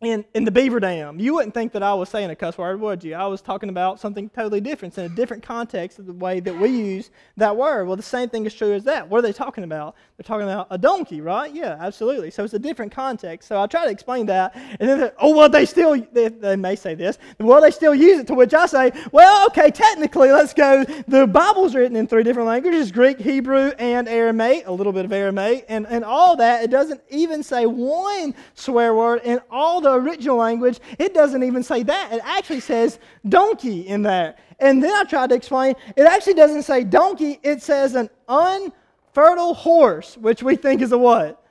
in, 0.00 0.24
in 0.32 0.44
the 0.44 0.52
beaver 0.52 0.78
dam, 0.78 1.18
you 1.18 1.34
wouldn't 1.34 1.54
think 1.54 1.72
that 1.72 1.82
I 1.82 1.92
was 1.92 2.08
saying 2.08 2.30
a 2.30 2.36
cuss 2.36 2.56
word, 2.56 2.80
would 2.80 3.02
you? 3.02 3.14
I 3.14 3.26
was 3.26 3.40
talking 3.40 3.68
about 3.68 3.98
something 3.98 4.28
totally 4.30 4.60
different, 4.60 4.96
in 4.96 5.04
a 5.04 5.08
different 5.08 5.42
context 5.42 5.98
of 5.98 6.06
the 6.06 6.12
way 6.12 6.38
that 6.38 6.56
we 6.56 6.68
use 6.68 7.10
that 7.36 7.56
word. 7.56 7.86
Well, 7.86 7.96
the 7.96 8.02
same 8.02 8.28
thing 8.28 8.46
is 8.46 8.54
true 8.54 8.72
as 8.74 8.84
that. 8.84 9.08
What 9.08 9.18
are 9.18 9.22
they 9.22 9.32
talking 9.32 9.64
about? 9.64 9.96
They're 10.16 10.22
talking 10.22 10.44
about 10.44 10.68
a 10.70 10.78
donkey, 10.78 11.20
right? 11.20 11.52
Yeah, 11.52 11.76
absolutely. 11.80 12.30
So 12.30 12.44
it's 12.44 12.54
a 12.54 12.60
different 12.60 12.92
context. 12.92 13.48
So 13.48 13.60
I 13.60 13.66
try 13.66 13.86
to 13.86 13.90
explain 13.90 14.26
that, 14.26 14.54
and 14.78 14.88
then, 14.88 15.10
oh, 15.18 15.36
well, 15.36 15.48
they 15.48 15.66
still, 15.66 16.00
they, 16.12 16.28
they 16.28 16.54
may 16.54 16.76
say 16.76 16.94
this, 16.94 17.18
well, 17.40 17.60
they 17.60 17.72
still 17.72 17.94
use 17.94 18.20
it, 18.20 18.28
to 18.28 18.34
which 18.34 18.54
I 18.54 18.66
say, 18.66 18.92
well, 19.10 19.46
okay, 19.46 19.72
technically, 19.72 20.30
let's 20.30 20.54
go. 20.54 20.84
The 21.08 21.26
Bible's 21.26 21.74
written 21.74 21.96
in 21.96 22.06
three 22.06 22.22
different 22.22 22.46
languages 22.46 22.92
Greek, 22.92 23.18
Hebrew, 23.18 23.72
and 23.80 24.08
Aramaic, 24.08 24.68
a 24.68 24.72
little 24.72 24.92
bit 24.92 25.06
of 25.06 25.12
Aramaic, 25.12 25.64
and, 25.68 25.88
and 25.88 26.04
all 26.04 26.36
that. 26.36 26.62
It 26.62 26.70
doesn't 26.70 27.00
even 27.10 27.42
say 27.42 27.66
one 27.66 28.36
swear 28.54 28.94
word 28.94 29.22
in 29.24 29.40
all 29.50 29.80
the 29.80 29.87
the 29.88 29.94
original 29.94 30.36
language, 30.36 30.80
it 30.98 31.14
doesn't 31.14 31.42
even 31.42 31.62
say 31.62 31.82
that. 31.82 32.12
It 32.12 32.20
actually 32.24 32.60
says 32.60 32.98
donkey 33.28 33.80
in 33.82 34.02
there. 34.02 34.36
And 34.58 34.82
then 34.82 34.94
I 34.94 35.04
tried 35.04 35.30
to 35.30 35.34
explain, 35.34 35.74
it 35.96 36.02
actually 36.02 36.34
doesn't 36.34 36.64
say 36.64 36.84
donkey, 36.84 37.38
it 37.42 37.62
says 37.62 37.94
an 37.94 38.10
unfertile 38.28 39.54
horse, 39.54 40.16
which 40.16 40.42
we 40.42 40.56
think 40.56 40.82
is 40.82 40.92
a 40.92 40.98
what? 40.98 41.42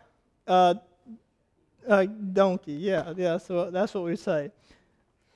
Uh, 0.46 0.76
donkey, 2.34 2.74
yeah, 2.74 3.14
yeah, 3.16 3.38
so 3.38 3.72
that's 3.72 3.94
what 3.94 4.04
we 4.04 4.16
say. 4.16 4.52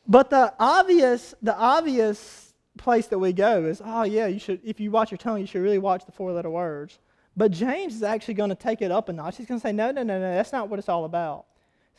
But 0.08 0.30
the 0.30 0.54
obvious, 0.60 1.34
the 1.42 1.56
obvious 1.56 2.54
place 2.78 3.08
that 3.08 3.20
we 3.20 3.32
go 3.34 3.66
is, 3.66 3.82
oh 3.84 4.04
yeah, 4.04 4.28
you 4.28 4.40
should, 4.40 4.60
if 4.64 4.80
you 4.80 4.92
watch 4.92 5.12
your 5.12 5.18
tongue, 5.18 5.40
you 5.40 5.48
should 5.48 5.62
really 5.62 5.78
watch 5.78 6.06
the 6.06 6.12
four 6.12 6.32
letter 6.34 6.50
words. 6.50 7.00
But 7.38 7.52
James 7.52 7.96
is 7.96 8.04
actually 8.04 8.34
going 8.34 8.50
to 8.50 8.56
take 8.56 8.82
it 8.82 8.92
up 8.92 9.08
a 9.08 9.14
notch. 9.14 9.38
He's 9.38 9.46
going 9.46 9.60
to 9.60 9.66
say, 9.66 9.72
no, 9.72 9.92
no, 9.92 10.04
no, 10.04 10.20
no, 10.20 10.34
that's 10.36 10.52
not 10.52 10.68
what 10.68 10.80
it's 10.80 10.90
all 10.90 11.06
about. 11.06 11.46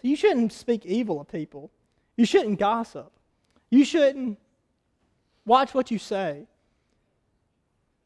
So 0.02 0.08
you 0.08 0.16
shouldn't 0.16 0.52
speak 0.52 0.84
evil 0.84 1.20
of 1.20 1.28
people. 1.28 1.70
You 2.16 2.26
shouldn't 2.26 2.58
gossip. 2.58 3.12
You 3.70 3.84
shouldn't 3.84 4.38
watch 5.46 5.74
what 5.74 5.90
you 5.92 5.98
say. 5.98 6.46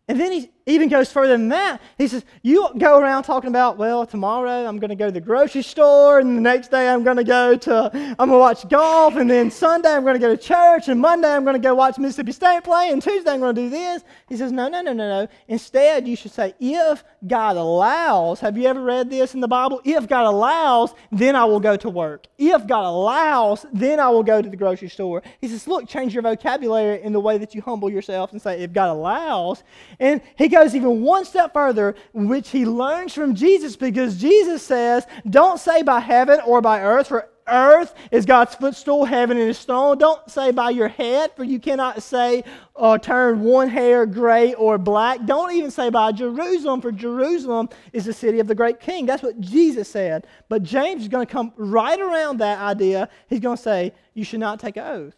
And 0.06 0.20
then 0.20 0.30
he 0.32 0.50
even 0.66 0.88
goes 0.88 1.12
further 1.12 1.32
than 1.32 1.48
that. 1.50 1.80
He 1.96 2.08
says, 2.08 2.24
You 2.42 2.68
go 2.76 2.98
around 2.98 3.22
talking 3.22 3.48
about, 3.48 3.78
well, 3.78 4.04
tomorrow 4.04 4.66
I'm 4.66 4.78
going 4.78 4.90
to 4.90 4.96
go 4.96 5.06
to 5.06 5.12
the 5.12 5.20
grocery 5.20 5.62
store, 5.62 6.18
and 6.18 6.36
the 6.36 6.40
next 6.40 6.72
day 6.72 6.88
I'm 6.88 7.04
going 7.04 7.16
to 7.16 7.24
go 7.24 7.56
to, 7.56 7.90
I'm 7.94 8.28
going 8.28 8.30
to 8.30 8.38
watch 8.38 8.68
golf, 8.68 9.14
and 9.14 9.30
then 9.30 9.50
Sunday 9.50 9.90
I'm 9.90 10.02
going 10.02 10.14
to 10.14 10.20
go 10.20 10.34
to 10.34 10.42
church, 10.42 10.88
and 10.88 11.00
Monday 11.00 11.28
I'm 11.28 11.44
going 11.44 11.54
to 11.54 11.60
go 11.60 11.74
watch 11.74 11.98
Mississippi 11.98 12.32
State 12.32 12.64
play, 12.64 12.90
and 12.90 13.00
Tuesday 13.00 13.30
I'm 13.30 13.38
going 13.38 13.54
to 13.54 13.62
do 13.62 13.70
this. 13.70 14.02
He 14.28 14.36
says, 14.36 14.50
No, 14.50 14.66
no, 14.66 14.82
no, 14.82 14.92
no, 14.92 15.22
no. 15.22 15.28
Instead, 15.46 16.08
you 16.08 16.16
should 16.16 16.32
say, 16.32 16.52
If 16.58 17.04
God 17.24 17.56
allows, 17.56 18.40
have 18.40 18.58
you 18.58 18.66
ever 18.66 18.82
read 18.82 19.08
this 19.08 19.34
in 19.34 19.40
the 19.40 19.48
Bible? 19.48 19.80
If 19.84 20.08
God 20.08 20.26
allows, 20.26 20.94
then 21.12 21.36
I 21.36 21.44
will 21.44 21.60
go 21.60 21.76
to 21.76 21.88
work. 21.88 22.26
If 22.38 22.66
God 22.66 22.84
allows, 22.84 23.66
then 23.72 24.00
I 24.00 24.08
will 24.08 24.24
go 24.24 24.42
to 24.42 24.48
the 24.48 24.56
grocery 24.56 24.88
store. 24.88 25.22
He 25.40 25.46
says, 25.46 25.68
Look, 25.68 25.88
change 25.88 26.12
your 26.12 26.24
vocabulary 26.24 27.02
in 27.02 27.12
the 27.12 27.20
way 27.20 27.38
that 27.38 27.54
you 27.54 27.62
humble 27.62 27.88
yourself 27.88 28.32
and 28.32 28.42
say, 28.42 28.62
If 28.62 28.72
God 28.72 28.88
allows. 28.88 29.62
And 30.00 30.20
he 30.36 30.48
goes 30.56 30.74
even 30.74 31.02
one 31.02 31.24
step 31.24 31.52
further, 31.52 31.94
which 32.14 32.48
he 32.48 32.64
learns 32.64 33.12
from 33.12 33.34
Jesus 33.34 33.76
because 33.76 34.16
Jesus 34.16 34.62
says, 34.62 35.06
Don't 35.28 35.60
say 35.60 35.82
by 35.82 36.00
heaven 36.00 36.40
or 36.46 36.62
by 36.62 36.80
earth, 36.80 37.08
for 37.08 37.28
earth 37.46 37.94
is 38.10 38.24
God's 38.24 38.54
footstool, 38.54 39.04
heaven 39.04 39.36
is 39.36 39.58
stone. 39.58 39.98
Don't 39.98 40.30
say 40.30 40.52
by 40.52 40.70
your 40.70 40.88
head, 40.88 41.30
for 41.36 41.44
you 41.44 41.60
cannot 41.60 42.02
say 42.02 42.42
or 42.74 42.98
turn 42.98 43.40
one 43.40 43.68
hair 43.68 44.06
gray 44.06 44.54
or 44.54 44.78
black. 44.78 45.26
Don't 45.26 45.52
even 45.52 45.70
say 45.70 45.90
by 45.90 46.10
Jerusalem, 46.12 46.80
for 46.80 46.90
Jerusalem 46.90 47.68
is 47.92 48.06
the 48.06 48.14
city 48.14 48.40
of 48.40 48.46
the 48.46 48.54
great 48.54 48.80
king. 48.80 49.04
That's 49.04 49.22
what 49.22 49.38
Jesus 49.38 49.90
said. 49.90 50.26
But 50.48 50.62
James 50.62 51.02
is 51.02 51.08
going 51.08 51.26
to 51.26 51.32
come 51.32 51.52
right 51.56 52.00
around 52.00 52.38
that 52.38 52.60
idea. 52.60 53.10
He's 53.28 53.40
going 53.40 53.58
to 53.58 53.62
say, 53.62 53.92
You 54.14 54.24
should 54.24 54.40
not 54.40 54.58
take 54.58 54.78
an 54.78 54.84
oath. 54.84 55.16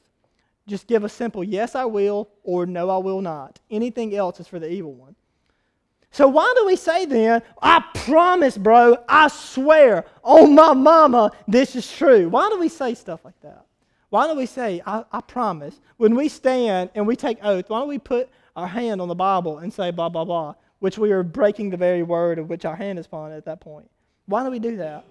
Just 0.67 0.89
give 0.89 1.05
a 1.05 1.09
simple 1.09 1.45
yes, 1.45 1.77
I 1.77 1.85
will, 1.85 2.29
or 2.43 2.67
no, 2.67 2.91
I 2.91 2.99
will 2.99 3.23
not. 3.23 3.61
Anything 3.71 4.17
else 4.17 4.41
is 4.41 4.49
for 4.49 4.59
the 4.59 4.71
evil 4.71 4.93
one. 4.93 5.15
So 6.11 6.27
why 6.27 6.53
do 6.57 6.67
we 6.67 6.77
say 6.77 7.05
then, 7.05 7.43
I 7.61 7.85
promise, 7.95 8.57
bro, 8.57 8.97
I 9.09 9.29
swear 9.29 10.07
on 10.23 10.55
my 10.55 10.73
mama, 10.73 11.33
this 11.47 11.77
is 11.77 11.91
true? 11.91 12.29
Why 12.29 12.49
do 12.49 12.59
we 12.59 12.69
say 12.69 12.95
stuff 12.95 13.25
like 13.25 13.39
that? 13.43 13.67
Why 14.11 14.27
do 14.27 14.35
we 14.35 14.47
say, 14.47 14.81
I, 14.87 15.05
I 15.13 15.21
promise? 15.21 15.79
When 15.99 16.15
we 16.15 16.29
stand 16.29 16.91
and 16.95 17.07
we 17.07 17.15
take 17.15 17.39
oath, 17.43 17.69
why 17.69 17.81
don't 17.81 17.89
we 17.89 17.99
put 17.99 18.31
our 18.57 18.67
hand 18.67 19.01
on 19.03 19.09
the 19.09 19.15
Bible 19.15 19.59
and 19.59 19.73
say 19.73 19.91
blah, 19.91 20.09
blah, 20.09 20.25
blah, 20.25 20.55
which 20.79 20.97
we 20.97 21.13
are 21.13 21.23
breaking 21.23 21.71
the 21.71 21.77
very 21.77 22.03
word 22.03 22.39
of 22.39 22.49
which 22.49 22.65
our 22.65 22.77
hand 22.77 22.99
is 22.99 23.07
upon 23.07 23.33
at 23.33 23.45
that 23.45 23.61
point? 23.61 23.91
Why 24.27 24.45
do 24.45 24.51
we 24.51 24.59
do 24.59 24.77
that? 24.79 25.05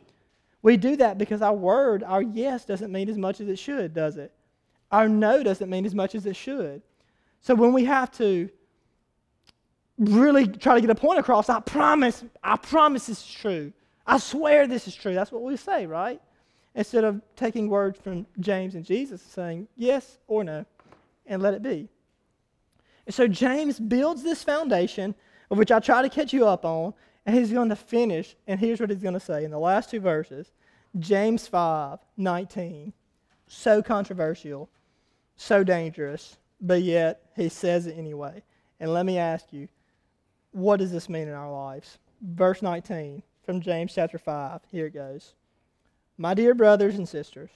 We 0.63 0.77
do 0.77 0.95
that 0.97 1.19
because 1.19 1.43
our 1.43 1.53
word, 1.53 2.03
our 2.03 2.23
yes, 2.23 2.65
doesn't 2.65 2.91
mean 2.91 3.07
as 3.07 3.17
much 3.17 3.39
as 3.39 3.47
it 3.47 3.59
should, 3.59 3.93
does 3.93 4.17
it? 4.17 4.31
Our 4.91 5.07
no 5.07 5.43
doesn't 5.43 5.69
mean 5.69 5.85
as 5.85 5.93
much 5.93 6.15
as 6.15 6.25
it 6.25 6.35
should. 6.35 6.81
So 7.41 7.53
when 7.53 7.73
we 7.73 7.85
have 7.85 8.11
to 8.17 8.49
really 9.97 10.47
try 10.47 10.75
to 10.75 10.81
get 10.81 10.89
a 10.89 10.95
point 10.95 11.19
across. 11.19 11.49
I 11.49 11.59
promise, 11.59 12.23
I 12.43 12.57
promise 12.57 13.07
this 13.07 13.19
is 13.19 13.33
true. 13.33 13.73
I 14.05 14.17
swear 14.19 14.67
this 14.67 14.87
is 14.87 14.95
true. 14.95 15.13
That's 15.13 15.31
what 15.31 15.43
we 15.43 15.57
say, 15.57 15.85
right? 15.85 16.21
Instead 16.75 17.03
of 17.03 17.21
taking 17.35 17.69
words 17.69 17.99
from 17.99 18.25
James 18.39 18.75
and 18.75 18.85
Jesus 18.85 19.21
saying 19.21 19.67
yes 19.75 20.19
or 20.27 20.43
no 20.43 20.65
and 21.25 21.41
let 21.41 21.53
it 21.53 21.61
be. 21.61 21.89
And 23.05 23.13
so 23.13 23.27
James 23.27 23.79
builds 23.79 24.23
this 24.23 24.43
foundation 24.43 25.15
of 25.49 25.57
which 25.57 25.71
I 25.71 25.79
try 25.79 26.01
to 26.01 26.09
catch 26.09 26.33
you 26.33 26.45
up 26.45 26.65
on, 26.65 26.93
and 27.25 27.35
he's 27.35 27.51
going 27.51 27.69
to 27.69 27.75
finish, 27.75 28.35
and 28.47 28.59
here's 28.59 28.79
what 28.79 28.89
he's 28.89 29.01
going 29.01 29.13
to 29.13 29.19
say 29.19 29.43
in 29.43 29.51
the 29.51 29.59
last 29.59 29.89
two 29.89 29.99
verses 29.99 30.51
James 30.99 31.47
5 31.47 31.99
19. 32.15 32.93
So 33.49 33.81
controversial, 33.81 34.69
so 35.37 35.63
dangerous, 35.63 36.37
but 36.59 36.81
yet 36.81 37.21
he 37.35 37.47
says 37.47 37.87
it 37.87 37.97
anyway. 37.97 38.43
And 38.79 38.93
let 38.93 39.05
me 39.05 39.17
ask 39.17 39.53
you 39.53 39.69
what 40.57 40.77
does 40.77 40.91
this 40.91 41.07
mean 41.07 41.27
in 41.27 41.33
our 41.35 41.51
lives? 41.51 41.99
Verse 42.21 42.63
19 42.63 43.21
from 43.45 43.61
James 43.61 43.93
chapter 43.93 44.17
5. 44.17 44.61
Here 44.71 44.87
it 44.87 44.93
goes. 44.93 45.35
My 46.17 46.33
dear 46.33 46.55
brothers 46.55 46.95
and 46.95 47.07
sisters, 47.07 47.51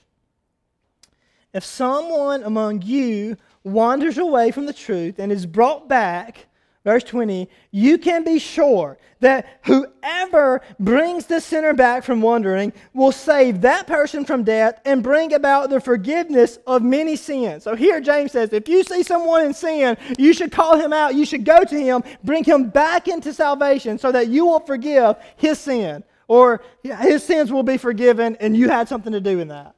if 1.52 1.66
someone 1.66 2.44
among 2.44 2.84
you 2.84 3.38
wanders 3.64 4.20
away 4.20 4.52
from 4.52 4.68
the 4.68 4.74
truth 4.74 5.18
and 5.18 5.32
is 5.32 5.48
brought 5.48 5.90
back 5.90 6.46
Verse 6.84 7.04
20, 7.04 7.48
you 7.70 8.00
can 8.00 8.24
be 8.24 8.40
sure 8.40 8.98
that 9.20 9.60
whoever 9.66 10.62
brings 10.80 11.28
the 11.28 11.40
sinner 11.40 11.74
back 11.74 12.04
from 12.04 12.24
wandering 12.24 12.74
will 12.96 13.12
save 13.12 13.62
that 13.62 13.86
person 13.86 14.26
from 14.26 14.44
death 14.44 14.82
and 14.84 15.04
bring 15.04 15.32
about 15.34 15.70
the 15.70 15.80
forgiveness 15.80 16.58
of 16.66 16.82
many 16.82 17.16
sins. 17.16 17.64
So 17.64 17.76
here 17.76 18.02
James 18.02 18.32
says, 18.32 18.52
if 18.52 18.68
you 18.68 18.84
see 18.84 19.04
someone 19.04 19.46
in 19.46 19.54
sin, 19.54 19.96
you 20.18 20.34
should 20.34 20.52
call 20.52 20.76
him 20.76 20.92
out, 20.92 21.14
you 21.14 21.24
should 21.24 21.46
go 21.46 21.64
to 21.64 21.80
him, 21.80 22.04
bring 22.24 22.44
him 22.44 22.70
back 22.70 23.08
into 23.08 23.32
salvation 23.32 24.00
so 24.00 24.12
that 24.12 24.30
you 24.30 24.48
will 24.48 24.62
forgive 24.62 25.18
his 25.36 25.60
sin 25.60 26.04
or 26.28 26.64
his 26.82 27.24
sins 27.24 27.52
will 27.52 27.62
be 27.62 27.78
forgiven 27.78 28.36
and 28.40 28.58
you 28.58 28.70
had 28.70 28.88
something 28.88 29.14
to 29.14 29.22
do 29.22 29.40
in 29.40 29.50
that. 29.50 29.76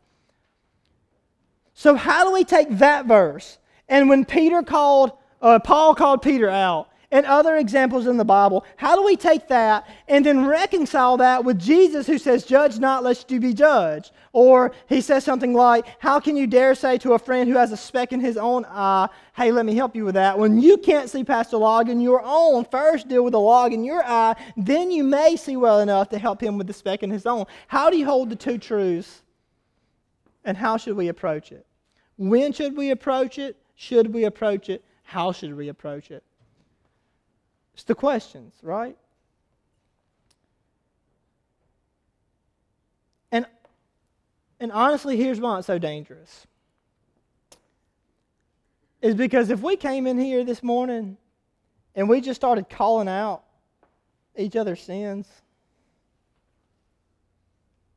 So 1.74 1.95
how 1.95 2.24
do 2.24 2.31
we 2.31 2.45
take 2.45 2.77
that 2.77 3.07
verse? 3.07 3.57
And 3.89 4.07
when 4.07 4.24
Peter 4.24 4.63
called, 4.63 5.12
uh, 5.41 5.60
Paul 5.60 5.95
called 5.95 6.22
Peter 6.22 6.50
out, 6.50 6.88
and 7.13 7.27
other 7.27 7.58
examples 7.58 8.08
in 8.08 8.17
the 8.17 8.25
Bible. 8.25 8.65
How 8.75 8.96
do 8.96 9.03
we 9.03 9.15
take 9.15 9.48
that 9.50 9.88
and 10.08 10.25
then 10.25 10.48
reconcile 10.48 11.15
that 11.17 11.46
with 11.46 11.60
Jesus 11.60 12.08
who 12.08 12.17
says, 12.17 12.43
Judge 12.43 12.79
not, 12.79 13.03
lest 13.03 13.29
you 13.29 13.39
be 13.39 13.53
judged? 13.53 14.12
Or 14.34 14.74
he 14.89 15.00
says 15.00 15.24
something 15.24 15.53
like, 15.53 15.86
How 16.00 16.20
can 16.20 16.36
you 16.36 16.48
dare 16.48 16.74
say 16.74 16.98
to 16.98 17.13
a 17.13 17.20
friend 17.20 17.48
who 17.48 17.55
has 17.55 17.72
a 17.72 17.77
speck 17.77 18.13
in 18.13 18.20
his 18.20 18.36
own 18.36 18.65
eye, 18.65 19.10
Hey, 19.36 19.51
let 19.51 19.63
me 19.63 19.75
help 19.75 19.96
you 19.96 20.05
with 20.05 20.15
that? 20.15 20.39
When 20.39 20.60
you 20.60 20.75
can't 20.79 21.08
see 21.08 21.24
past 21.24 21.53
a 21.53 21.58
log 21.58 21.88
in 21.88 22.01
your 22.01 22.24
own, 22.25 22.65
first 22.65 23.08
deal 23.08 23.24
with 23.24 23.34
the 23.34 23.39
log 23.39 23.74
in 23.74 23.84
your 23.84 24.03
eye, 24.03 24.36
then 24.58 24.89
you 24.89 25.03
may 25.03 25.36
see 25.36 25.55
well 25.55 25.82
enough 25.82 26.10
to 26.10 26.17
help 26.17 26.41
him 26.41 26.58
with 26.58 26.65
the 26.65 26.74
speck 26.74 27.03
in 27.03 27.12
his 27.12 27.27
own. 27.27 27.46
How 27.67 27.91
do 27.91 27.98
you 27.98 28.05
hold 28.05 28.32
the 28.32 28.36
two 28.36 28.58
truths? 28.58 29.22
And 30.43 30.58
how 30.58 30.77
should 30.77 30.98
we 30.98 31.10
approach 31.10 31.51
it? 31.51 31.67
When 32.17 32.53
should 32.53 32.75
we 32.75 32.89
approach 32.89 33.38
it? 33.38 33.55
Should 33.75 34.12
we 34.12 34.24
approach 34.24 34.67
it? 34.67 34.84
How 35.03 35.32
should 35.32 35.55
we 35.55 35.70
approach 35.70 36.10
it? 36.10 36.24
It's 37.74 37.84
the 37.84 37.96
questions, 37.96 38.53
right? 38.62 38.96
And, 43.32 43.48
and 44.60 44.72
honestly, 44.72 45.18
here's 45.18 45.39
why 45.39 45.58
it's 45.58 45.68
so 45.68 45.80
dangerous. 45.80 46.46
Is 49.01 49.15
because 49.15 49.50
if 49.50 49.62
we 49.62 49.75
came 49.75 50.08
in 50.08 50.18
here 50.18 50.44
this 50.44 50.63
morning 50.63 51.18
and 51.96 52.08
we 52.08 52.22
just 52.22 52.39
started 52.39 52.70
calling 52.70 53.08
out 53.08 53.44
each 54.38 54.56
other's 54.56 54.82
sins, 54.82 55.27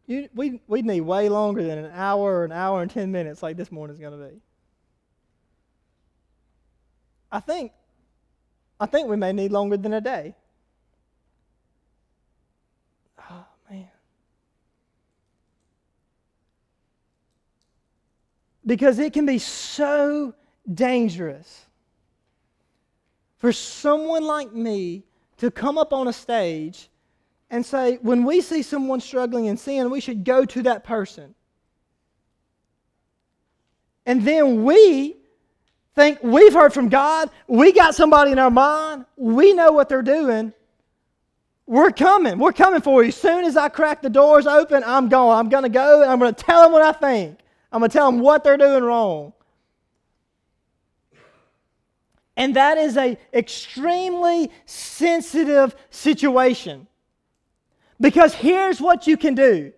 you, 0.07 0.29
we, 0.35 0.61
we'd 0.67 0.87
need 0.87 1.03
way 1.03 1.29
longer 1.29 1.63
than 1.63 1.79
an 1.79 1.91
hour, 1.93 2.45
an 2.45 2.53
hour 2.53 2.81
and 2.81 2.91
10 2.91 3.13
minutes 3.13 3.43
like 3.43 3.57
this 3.57 3.71
morning's 3.71 3.99
going 3.99 4.19
to 4.19 4.27
be. 4.27 4.41
I 7.31 7.41
think 7.41 7.73
I 8.79 8.87
think 8.87 9.09
we 9.09 9.17
may 9.17 9.33
need 9.33 9.53
longer 9.53 9.77
than 9.77 9.95
a 9.95 10.01
day. 10.01 10.35
Oh, 13.31 13.47
man. 13.71 13.89
Because 18.67 18.99
it 18.99 19.13
can 19.13 19.25
be 19.25 19.39
so 19.39 20.35
dangerous 20.73 21.67
for 23.39 23.53
someone 23.53 24.25
like 24.25 24.53
me 24.53 25.05
to 25.39 25.51
come 25.51 25.79
up 25.79 25.93
on 25.93 26.09
a 26.09 26.13
stage 26.13 26.89
and 27.51 27.65
say, 27.65 27.97
when 28.03 28.25
we 28.25 28.41
see 28.41 28.63
someone 28.63 29.01
struggling 29.01 29.47
in 29.47 29.57
sin, 29.57 29.91
we 29.91 30.01
should 30.01 30.25
go 30.25 30.45
to 30.45 30.63
that 30.65 30.85
person. 30.85 31.35
And 34.05 34.23
then 34.23 34.65
we 34.65 35.17
think 35.97 36.19
we've 36.23 36.53
heard 36.53 36.73
from 36.73 36.89
God, 36.89 37.31
we 37.49 37.73
got 37.73 37.95
somebody 37.95 38.31
in 38.31 38.39
our 38.39 38.51
mind, 38.51 39.07
we 39.17 39.55
know 39.55 39.73
what 39.73 39.89
they're 39.89 40.03
doing. 40.03 40.53
We're 41.67 41.91
coming. 41.91 42.39
We're 42.39 42.53
coming 42.53 42.81
for 42.81 43.03
you. 43.03 43.09
As 43.09 43.17
soon 43.17 43.45
as 43.45 43.57
I 43.57 43.69
crack 43.69 44.01
the 44.01 44.11
doors 44.11 44.47
open, 44.47 44.85
I'm 44.85 45.09
going. 45.09 45.37
I'm 45.37 45.49
going 45.49 45.65
to 45.65 45.69
go 45.69 46.03
and 46.03 46.11
I'm 46.11 46.21
going 46.21 46.33
to 46.33 46.45
tell 46.45 46.63
them 46.63 46.71
what 46.71 46.83
I 46.83 46.93
think. 46.93 47.41
I'm 47.73 47.81
going 47.81 47.91
to 47.91 47.97
tell 47.97 48.11
them 48.11 48.21
what 48.21 48.45
they're 48.45 48.57
doing 48.57 48.85
wrong. 48.85 49.33
And 52.37 52.55
that 52.55 52.79
is 52.79 52.97
a 52.97 53.19
extremely 53.33 54.53
sensitive 54.67 55.75
situation. 55.91 56.87
Because 58.01 58.35
here's 58.35 58.81
what 58.81 59.07
you 59.07 59.17
can 59.17 59.35
do. 59.35 59.73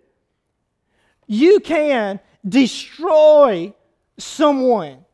You 1.27 1.61
can 1.61 2.21
destroy 2.47 3.73
someone 4.19 5.05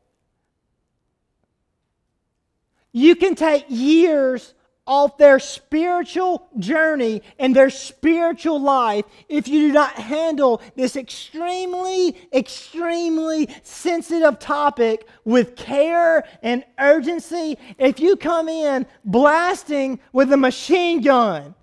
you 2.94 3.16
can 3.16 3.34
take 3.34 3.66
years 3.68 4.54
off 4.86 5.18
their 5.18 5.40
spiritual 5.40 6.48
journey 6.58 7.22
and 7.40 7.56
their 7.56 7.68
spiritual 7.68 8.60
life 8.60 9.04
if 9.28 9.48
you 9.48 9.66
do 9.66 9.72
not 9.72 9.94
handle 9.94 10.62
this 10.76 10.94
extremely, 10.94 12.16
extremely 12.32 13.48
sensitive 13.64 14.38
topic 14.38 15.08
with 15.24 15.56
care 15.56 16.24
and 16.42 16.64
urgency. 16.78 17.58
If 17.78 17.98
you 17.98 18.14
come 18.14 18.48
in 18.48 18.86
blasting 19.04 19.98
with 20.12 20.32
a 20.32 20.36
machine 20.36 21.00
gun, 21.00 21.56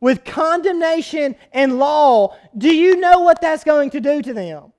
with 0.00 0.24
condemnation 0.24 1.36
and 1.52 1.78
law, 1.78 2.36
do 2.58 2.74
you 2.74 2.96
know 2.96 3.20
what 3.20 3.40
that's 3.40 3.64
going 3.64 3.90
to 3.90 4.00
do 4.00 4.20
to 4.20 4.34
them? 4.34 4.72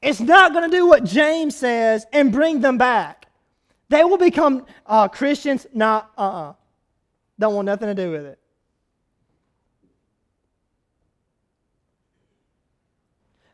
It's 0.00 0.20
not 0.20 0.52
going 0.52 0.70
to 0.70 0.76
do 0.76 0.86
what 0.86 1.02
James 1.02 1.56
says 1.56 2.06
and 2.12 2.30
bring 2.30 2.60
them 2.60 2.78
back. 2.78 3.19
They 3.90 4.04
will 4.04 4.18
become 4.18 4.64
uh, 4.86 5.08
Christians. 5.08 5.66
Not, 5.74 6.10
uh 6.16 6.22
uh-uh. 6.22 6.50
uh. 6.50 6.52
Don't 7.38 7.54
want 7.54 7.66
nothing 7.66 7.88
to 7.88 7.94
do 7.94 8.10
with 8.10 8.24
it. 8.24 8.38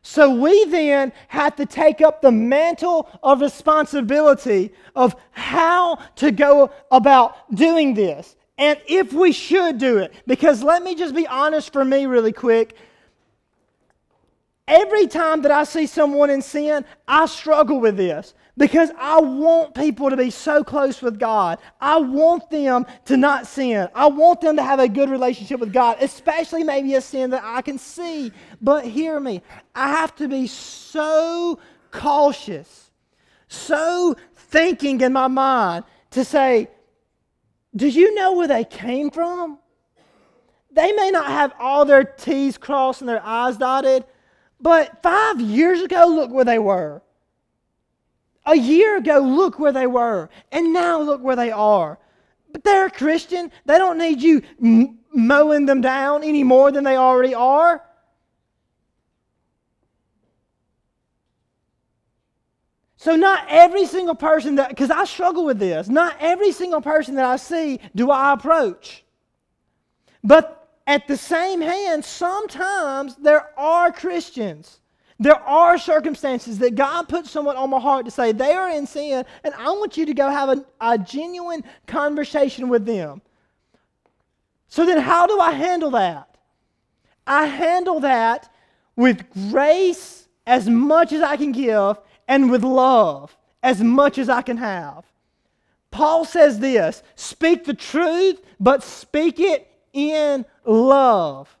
So 0.03 0.33
we 0.33 0.65
then 0.65 1.11
have 1.27 1.55
to 1.57 1.65
take 1.65 2.01
up 2.01 2.21
the 2.21 2.31
mantle 2.31 3.09
of 3.21 3.41
responsibility 3.41 4.71
of 4.95 5.15
how 5.31 5.97
to 6.17 6.31
go 6.31 6.71
about 6.91 7.53
doing 7.53 7.93
this 7.93 8.35
and 8.57 8.79
if 8.87 9.13
we 9.13 9.31
should 9.31 9.77
do 9.77 9.97
it. 9.97 10.13
Because 10.25 10.63
let 10.63 10.81
me 10.81 10.95
just 10.95 11.13
be 11.13 11.27
honest 11.27 11.73
for 11.73 11.83
me, 11.83 12.05
really 12.05 12.31
quick. 12.31 12.77
Every 14.67 15.07
time 15.07 15.41
that 15.43 15.51
I 15.51 15.63
see 15.63 15.85
someone 15.85 16.29
in 16.29 16.41
sin, 16.41 16.85
I 17.07 17.25
struggle 17.25 17.79
with 17.79 17.97
this 17.97 18.33
because 18.57 18.89
I 18.97 19.19
want 19.19 19.75
people 19.75 20.09
to 20.09 20.17
be 20.17 20.31
so 20.31 20.63
close 20.63 21.01
with 21.01 21.19
God. 21.19 21.59
I 21.79 21.97
want 21.97 22.49
them 22.49 22.85
to 23.05 23.15
not 23.15 23.45
sin. 23.45 23.87
I 23.93 24.07
want 24.07 24.41
them 24.41 24.55
to 24.57 24.63
have 24.63 24.79
a 24.79 24.87
good 24.87 25.09
relationship 25.09 25.59
with 25.59 25.71
God, 25.71 25.97
especially 26.01 26.63
maybe 26.63 26.95
a 26.95 27.01
sin 27.01 27.29
that 27.29 27.43
I 27.45 27.61
can 27.61 27.77
see. 27.77 28.31
But 28.59 28.85
hear 28.85 29.19
me, 29.19 29.43
I 29.75 29.89
have 29.89 30.15
to 30.15 30.27
be 30.27 30.47
so 30.47 31.59
cautious, 31.91 32.91
so 33.47 34.15
thinking 34.35 35.01
in 35.01 35.13
my 35.13 35.27
mind 35.27 35.85
to 36.11 36.25
say, 36.25 36.69
Do 37.75 37.87
you 37.87 38.15
know 38.15 38.33
where 38.33 38.47
they 38.47 38.63
came 38.63 39.11
from? 39.11 39.59
They 40.71 40.91
may 40.91 41.11
not 41.11 41.27
have 41.27 41.53
all 41.59 41.85
their 41.85 42.03
T's 42.03 42.57
crossed 42.57 43.01
and 43.01 43.09
their 43.09 43.21
I's 43.23 43.57
dotted, 43.57 44.05
but 44.59 45.01
five 45.01 45.39
years 45.39 45.81
ago, 45.81 46.07
look 46.07 46.31
where 46.31 46.45
they 46.45 46.59
were. 46.59 47.01
A 48.47 48.55
year 48.55 48.97
ago, 48.97 49.19
look 49.19 49.59
where 49.59 49.73
they 49.73 49.87
were. 49.87 50.29
And 50.53 50.71
now 50.71 51.01
look 51.01 51.21
where 51.21 51.35
they 51.35 51.51
are. 51.51 51.99
But 52.51 52.63
they're 52.63 52.85
a 52.85 52.91
Christian. 52.91 53.51
They 53.65 53.77
don't 53.77 53.97
need 53.97 54.21
you 54.21 54.41
m- 54.63 54.99
mowing 55.13 55.65
them 55.65 55.81
down 55.81 56.23
any 56.23 56.45
more 56.45 56.71
than 56.71 56.85
they 56.85 56.95
already 56.95 57.35
are. 57.35 57.83
So, 62.95 63.15
not 63.17 63.45
every 63.49 63.85
single 63.85 64.15
person 64.15 64.55
that, 64.55 64.69
because 64.69 64.91
I 64.91 65.03
struggle 65.03 65.45
with 65.45 65.59
this, 65.59 65.89
not 65.89 66.15
every 66.19 66.51
single 66.51 66.81
person 66.81 67.15
that 67.15 67.25
I 67.25 67.35
see 67.35 67.79
do 67.95 68.11
I 68.11 68.33
approach. 68.33 69.03
But 70.23 70.69
at 70.87 71.07
the 71.07 71.17
same 71.17 71.59
hand, 71.59 72.03
sometimes 72.03 73.15
there 73.17 73.49
are 73.59 73.91
Christians 73.91 74.79
there 75.19 75.35
are 75.35 75.77
circumstances 75.77 76.59
that 76.59 76.75
God 76.75 77.09
puts 77.09 77.31
someone 77.31 77.57
on 77.57 77.69
my 77.69 77.79
heart 77.79 78.05
to 78.05 78.11
say 78.11 78.31
they 78.31 78.53
are 78.53 78.69
in 78.69 78.85
sin, 78.85 79.25
and 79.43 79.53
I 79.55 79.69
want 79.71 79.97
you 79.97 80.05
to 80.05 80.13
go 80.13 80.29
have 80.29 80.49
a, 80.49 80.65
a 80.79 80.97
genuine 80.97 81.63
conversation 81.87 82.69
with 82.69 82.85
them. 82.85 83.21
So 84.67 84.85
then, 84.85 84.99
how 84.99 85.25
do 85.27 85.39
I 85.39 85.51
handle 85.51 85.91
that? 85.91 86.37
I 87.25 87.45
handle 87.45 87.99
that 88.01 88.51
with 88.95 89.25
grace 89.51 90.27
as 90.45 90.69
much 90.69 91.11
as 91.11 91.21
I 91.21 91.37
can 91.37 91.51
give 91.51 91.97
and 92.27 92.51
with 92.51 92.63
love 92.63 93.35
as 93.63 93.81
much 93.81 94.17
as 94.17 94.29
I 94.29 94.41
can 94.41 94.57
have. 94.57 95.05
Paul 95.91 96.25
says 96.25 96.59
this 96.59 97.03
speak 97.15 97.65
the 97.65 97.73
truth, 97.73 98.41
but 98.59 98.83
speak 98.83 99.39
it 99.39 99.69
in 99.93 100.45
love. 100.65 101.55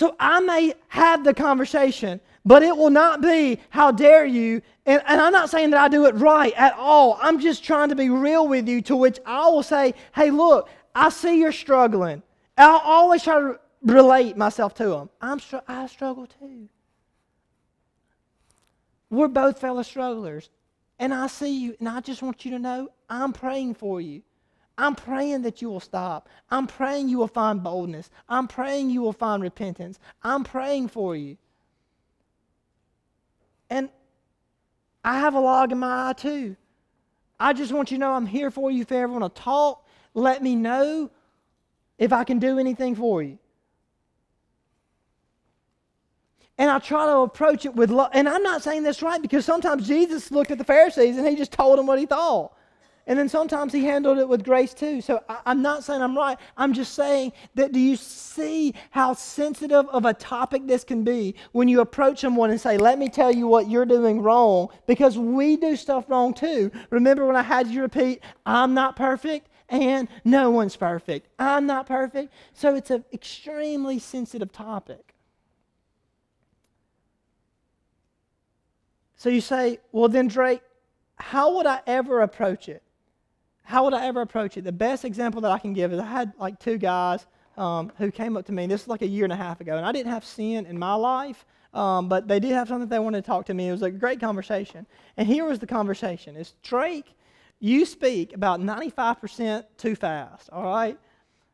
So 0.00 0.16
I 0.18 0.40
may 0.40 0.72
have 0.88 1.24
the 1.24 1.34
conversation, 1.34 2.22
but 2.46 2.62
it 2.62 2.74
will 2.74 2.88
not 2.88 3.20
be, 3.20 3.60
how 3.68 3.92
dare 3.92 4.24
you? 4.24 4.62
And, 4.86 5.02
and, 5.06 5.20
I'm 5.20 5.30
not 5.30 5.50
saying 5.50 5.72
that 5.72 5.78
I 5.78 5.88
do 5.88 6.06
it 6.06 6.14
right 6.14 6.54
at 6.56 6.72
all. 6.78 7.18
I'm 7.20 7.38
just 7.38 7.62
trying 7.62 7.90
to 7.90 7.94
be 7.94 8.08
real 8.08 8.48
with 8.48 8.66
you, 8.66 8.80
to 8.80 8.96
which 8.96 9.18
I 9.26 9.46
will 9.48 9.62
say, 9.62 9.92
hey, 10.14 10.30
look, 10.30 10.70
I 10.94 11.10
see 11.10 11.38
you're 11.38 11.52
struggling. 11.52 12.22
I'll 12.56 12.78
always 12.78 13.22
try 13.22 13.40
to 13.40 13.60
relate 13.82 14.38
myself 14.38 14.72
to 14.76 14.88
them. 14.88 15.10
I'm 15.20 15.38
str- 15.38 15.68
I 15.68 15.86
struggle 15.86 16.26
too. 16.26 16.70
We're 19.10 19.28
both 19.28 19.60
fellow 19.60 19.82
strugglers. 19.82 20.48
And 20.98 21.12
I 21.12 21.26
see 21.26 21.60
you, 21.60 21.76
and 21.78 21.86
I 21.86 22.00
just 22.00 22.22
want 22.22 22.42
you 22.46 22.52
to 22.52 22.58
know 22.58 22.88
I'm 23.10 23.34
praying 23.34 23.74
for 23.74 24.00
you. 24.00 24.22
I'm 24.80 24.94
praying 24.94 25.42
that 25.42 25.60
you 25.60 25.68
will 25.68 25.80
stop. 25.80 26.26
I'm 26.50 26.66
praying 26.66 27.10
you 27.10 27.18
will 27.18 27.28
find 27.28 27.62
boldness. 27.62 28.08
I'm 28.30 28.48
praying 28.48 28.88
you 28.88 29.02
will 29.02 29.12
find 29.12 29.42
repentance. 29.42 29.98
I'm 30.22 30.42
praying 30.42 30.88
for 30.88 31.14
you. 31.14 31.36
And 33.68 33.90
I 35.04 35.18
have 35.20 35.34
a 35.34 35.40
log 35.40 35.70
in 35.70 35.78
my 35.78 36.08
eye 36.08 36.12
too. 36.14 36.56
I 37.38 37.52
just 37.52 37.72
want 37.72 37.90
you 37.90 37.98
to 37.98 38.00
know 38.00 38.12
I'm 38.12 38.24
here 38.24 38.50
for 38.50 38.70
you. 38.70 38.80
If 38.80 38.90
you 38.90 38.96
ever 38.96 39.12
want 39.12 39.34
to 39.34 39.42
talk, 39.42 39.86
let 40.14 40.42
me 40.42 40.56
know 40.56 41.10
if 41.98 42.10
I 42.10 42.24
can 42.24 42.38
do 42.38 42.58
anything 42.58 42.94
for 42.94 43.22
you. 43.22 43.38
And 46.56 46.70
I 46.70 46.78
try 46.78 47.04
to 47.04 47.18
approach 47.18 47.66
it 47.66 47.74
with 47.74 47.90
love. 47.90 48.12
And 48.14 48.26
I'm 48.26 48.42
not 48.42 48.62
saying 48.62 48.82
this 48.82 49.02
right 49.02 49.20
because 49.20 49.44
sometimes 49.44 49.86
Jesus 49.86 50.30
looked 50.30 50.50
at 50.50 50.56
the 50.56 50.64
Pharisees 50.64 51.18
and 51.18 51.28
he 51.28 51.36
just 51.36 51.52
told 51.52 51.78
them 51.78 51.86
what 51.86 51.98
he 51.98 52.06
thought. 52.06 52.54
And 53.10 53.18
then 53.18 53.28
sometimes 53.28 53.72
he 53.72 53.84
handled 53.84 54.18
it 54.18 54.28
with 54.28 54.44
grace 54.44 54.72
too. 54.72 55.00
So 55.00 55.20
I, 55.28 55.50
am 55.50 55.62
not 55.62 55.82
saying 55.82 56.00
I'm 56.00 56.16
right. 56.16 56.38
I'm 56.56 56.72
just 56.72 56.94
saying 56.94 57.32
that 57.56 57.72
do 57.72 57.80
you 57.80 57.96
see 57.96 58.72
how 58.92 59.14
sensitive 59.14 59.88
of 59.88 60.04
a 60.04 60.14
topic 60.14 60.68
this 60.68 60.84
can 60.84 61.02
be 61.02 61.34
when 61.50 61.66
you 61.66 61.80
approach 61.80 62.20
someone 62.20 62.52
and 62.52 62.60
say, 62.60 62.78
let 62.78 63.00
me 63.00 63.08
tell 63.08 63.32
you 63.32 63.48
what 63.48 63.68
you're 63.68 63.84
doing 63.84 64.22
wrong? 64.22 64.68
Because 64.86 65.18
we 65.18 65.56
do 65.56 65.74
stuff 65.74 66.04
wrong 66.06 66.32
too. 66.32 66.70
Remember 66.90 67.26
when 67.26 67.34
I 67.34 67.42
had 67.42 67.66
you 67.66 67.82
repeat, 67.82 68.22
I'm 68.46 68.74
not 68.74 68.94
perfect? 68.94 69.48
And 69.68 70.06
no 70.24 70.52
one's 70.52 70.76
perfect. 70.76 71.26
I'm 71.36 71.66
not 71.66 71.88
perfect. 71.88 72.32
So 72.52 72.76
it's 72.76 72.92
an 72.92 73.04
extremely 73.12 73.98
sensitive 73.98 74.52
topic. 74.52 75.14
So 79.16 79.28
you 79.28 79.40
say, 79.40 79.80
well, 79.90 80.08
then, 80.08 80.28
Drake, 80.28 80.62
how 81.16 81.56
would 81.56 81.66
I 81.66 81.80
ever 81.88 82.20
approach 82.20 82.68
it? 82.68 82.84
How 83.62 83.84
would 83.84 83.94
I 83.94 84.06
ever 84.06 84.20
approach 84.20 84.56
it? 84.56 84.64
The 84.64 84.72
best 84.72 85.04
example 85.04 85.40
that 85.42 85.52
I 85.52 85.58
can 85.58 85.72
give 85.72 85.92
is 85.92 86.00
I 86.00 86.06
had 86.06 86.32
like 86.38 86.58
two 86.58 86.76
guys 86.78 87.26
um, 87.56 87.92
who 87.98 88.10
came 88.10 88.36
up 88.36 88.46
to 88.46 88.52
me. 88.52 88.66
This 88.66 88.82
was 88.82 88.88
like 88.88 89.02
a 89.02 89.06
year 89.06 89.24
and 89.24 89.32
a 89.32 89.36
half 89.36 89.60
ago, 89.60 89.76
and 89.76 89.84
I 89.86 89.92
didn't 89.92 90.12
have 90.12 90.24
sin 90.24 90.66
in 90.66 90.78
my 90.78 90.94
life, 90.94 91.44
um, 91.74 92.08
but 92.08 92.26
they 92.26 92.40
did 92.40 92.52
have 92.52 92.68
something 92.68 92.88
they 92.88 92.98
wanted 92.98 93.22
to 93.22 93.26
talk 93.26 93.46
to 93.46 93.54
me. 93.54 93.68
It 93.68 93.72
was 93.72 93.82
a 93.82 93.90
great 93.90 94.20
conversation. 94.20 94.86
And 95.16 95.26
here 95.26 95.44
was 95.44 95.58
the 95.58 95.66
conversation: 95.66 96.36
Is 96.36 96.54
Drake, 96.62 97.14
you 97.60 97.84
speak 97.84 98.34
about 98.34 98.60
95% 98.60 99.64
too 99.76 99.94
fast. 99.94 100.50
All 100.50 100.64
right, 100.64 100.98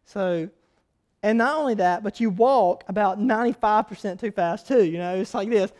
so. 0.04 0.48
And 1.22 1.38
not 1.38 1.56
only 1.58 1.74
that, 1.74 2.04
but 2.04 2.20
you 2.20 2.30
walk 2.30 2.84
about 2.86 3.18
95% 3.18 4.20
too 4.20 4.30
fast 4.30 4.68
too. 4.68 4.84
You 4.84 4.98
know, 4.98 5.16
it's 5.16 5.34
like 5.34 5.48
this. 5.48 5.72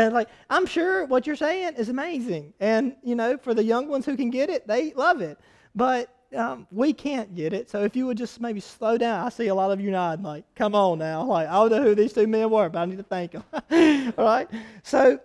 And 0.00 0.14
like 0.14 0.28
I'm 0.48 0.66
sure 0.66 1.04
what 1.06 1.26
you're 1.26 1.36
saying 1.36 1.74
is 1.76 1.88
amazing, 1.88 2.52
and 2.60 2.94
you 3.02 3.14
know, 3.14 3.36
for 3.36 3.54
the 3.54 3.64
young 3.64 3.88
ones 3.88 4.06
who 4.06 4.16
can 4.16 4.30
get 4.30 4.50
it, 4.50 4.66
they 4.66 4.92
love 4.94 5.20
it. 5.20 5.38
But 5.74 6.08
um, 6.36 6.66
we 6.70 6.92
can't 6.92 7.34
get 7.34 7.52
it. 7.52 7.70
So 7.70 7.82
if 7.84 7.96
you 7.96 8.06
would 8.06 8.16
just 8.16 8.40
maybe 8.40 8.60
slow 8.60 8.96
down, 8.96 9.26
I 9.26 9.28
see 9.30 9.48
a 9.48 9.54
lot 9.54 9.70
of 9.70 9.80
you 9.80 9.90
nodding, 9.90 10.24
like, 10.24 10.44
come 10.54 10.74
on 10.74 10.98
now. 10.98 11.24
Like, 11.24 11.48
I 11.48 11.54
don't 11.54 11.70
know 11.70 11.82
who 11.82 11.94
these 11.94 12.12
two 12.12 12.26
men 12.26 12.50
were, 12.50 12.68
but 12.68 12.80
I 12.80 12.84
need 12.84 12.98
to 12.98 13.02
thank 13.02 13.32
them. 13.32 13.44
All 14.18 14.24
right? 14.24 14.48
So 14.82 15.20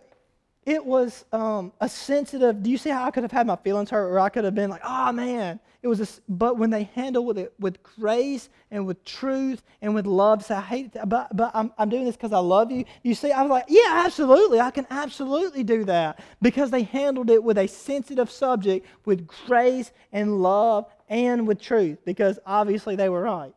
it 0.66 0.84
was 0.84 1.26
um, 1.32 1.72
a 1.80 1.88
sensitive, 1.88 2.64
do 2.64 2.72
you 2.72 2.78
see 2.78 2.90
how 2.90 3.06
I 3.06 3.12
could 3.12 3.24
have 3.24 3.32
had 3.32 3.46
my 3.46 3.56
feelings 3.56 3.90
hurt, 3.90 4.10
or 4.10 4.20
I 4.20 4.30
could 4.30 4.44
have 4.44 4.56
been 4.56 4.70
like, 4.70 4.82
oh 4.84 5.12
man. 5.12 5.60
It 5.84 5.88
was, 5.88 6.02
a, 6.02 6.08
but 6.28 6.58
when 6.58 6.72
they 6.72 6.90
handle 6.96 7.24
with 7.24 7.38
it 7.38 7.54
with 7.60 7.84
grace 7.84 8.50
and 8.72 8.88
with 8.88 9.06
truth 9.06 9.62
and 9.84 9.94
with 9.94 10.08
love, 10.08 10.44
say, 10.44 10.56
I 10.56 10.62
hate 10.62 10.96
it, 10.96 11.08
but, 11.08 11.38
but 11.38 11.52
I'm, 11.54 11.72
I'm 11.78 11.90
doing 11.90 12.06
this 12.06 12.16
because 12.16 12.34
I 12.34 12.40
love 12.40 12.72
you. 12.72 12.86
You 13.04 13.14
see, 13.14 13.32
I 13.32 13.44
was 13.44 13.52
like, 13.52 13.66
yeah, 13.68 14.02
absolutely. 14.04 14.60
I 14.60 14.72
can 14.72 14.88
absolutely 14.90 15.64
do 15.64 15.84
that 15.84 16.24
because 16.42 16.72
they 16.72 16.82
handled 16.82 17.30
it 17.30 17.44
with 17.44 17.60
a 17.60 17.68
sensitive 17.68 18.32
subject 18.32 18.88
with 19.06 19.28
grace 19.28 19.92
and 20.12 20.42
love 20.42 20.88
and 21.08 21.48
with 21.48 21.62
truth 21.62 22.00
because 22.04 22.40
obviously 22.48 22.96
they 22.96 23.10
were 23.10 23.22
right. 23.22 23.54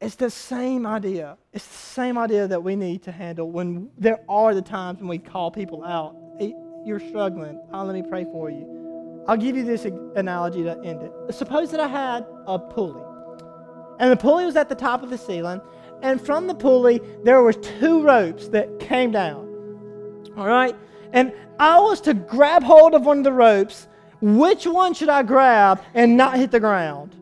It's 0.00 0.14
the 0.14 0.30
same 0.30 0.86
idea. 0.86 1.36
It's 1.52 1.66
the 1.66 1.74
same 1.74 2.16
idea 2.16 2.48
that 2.48 2.62
we 2.62 2.74
need 2.74 3.02
to 3.02 3.12
handle 3.12 3.50
when 3.50 3.90
there 3.98 4.20
are 4.30 4.54
the 4.54 4.62
times 4.62 4.98
when 4.98 5.08
we 5.08 5.18
call 5.18 5.50
people 5.50 5.84
out. 5.84 6.16
Hey, 6.38 6.54
you're 6.86 7.00
struggling. 7.00 7.60
Oh, 7.74 7.84
let 7.84 7.94
me 7.94 8.02
pray 8.08 8.24
for 8.24 8.48
you. 8.48 9.24
I'll 9.28 9.36
give 9.36 9.56
you 9.56 9.62
this 9.62 9.84
analogy 10.16 10.62
to 10.62 10.80
end 10.82 11.02
it. 11.02 11.12
Suppose 11.34 11.70
that 11.72 11.80
I 11.80 11.86
had 11.86 12.24
a 12.46 12.58
pulley, 12.58 13.02
and 13.98 14.10
the 14.10 14.16
pulley 14.16 14.46
was 14.46 14.56
at 14.56 14.70
the 14.70 14.74
top 14.74 15.02
of 15.02 15.10
the 15.10 15.18
ceiling, 15.18 15.60
and 16.00 16.18
from 16.18 16.46
the 16.46 16.54
pulley 16.54 17.02
there 17.22 17.42
were 17.42 17.52
two 17.52 18.02
ropes 18.02 18.48
that 18.48 18.80
came 18.80 19.10
down. 19.10 19.46
All 20.38 20.46
right, 20.46 20.74
and 21.12 21.34
I 21.58 21.78
was 21.78 22.00
to 22.02 22.14
grab 22.14 22.62
hold 22.62 22.94
of 22.94 23.04
one 23.04 23.18
of 23.18 23.24
the 23.24 23.32
ropes. 23.32 23.86
Which 24.22 24.66
one 24.66 24.94
should 24.94 25.10
I 25.10 25.22
grab 25.22 25.82
and 25.92 26.16
not 26.16 26.38
hit 26.38 26.50
the 26.50 26.60
ground? 26.60 27.16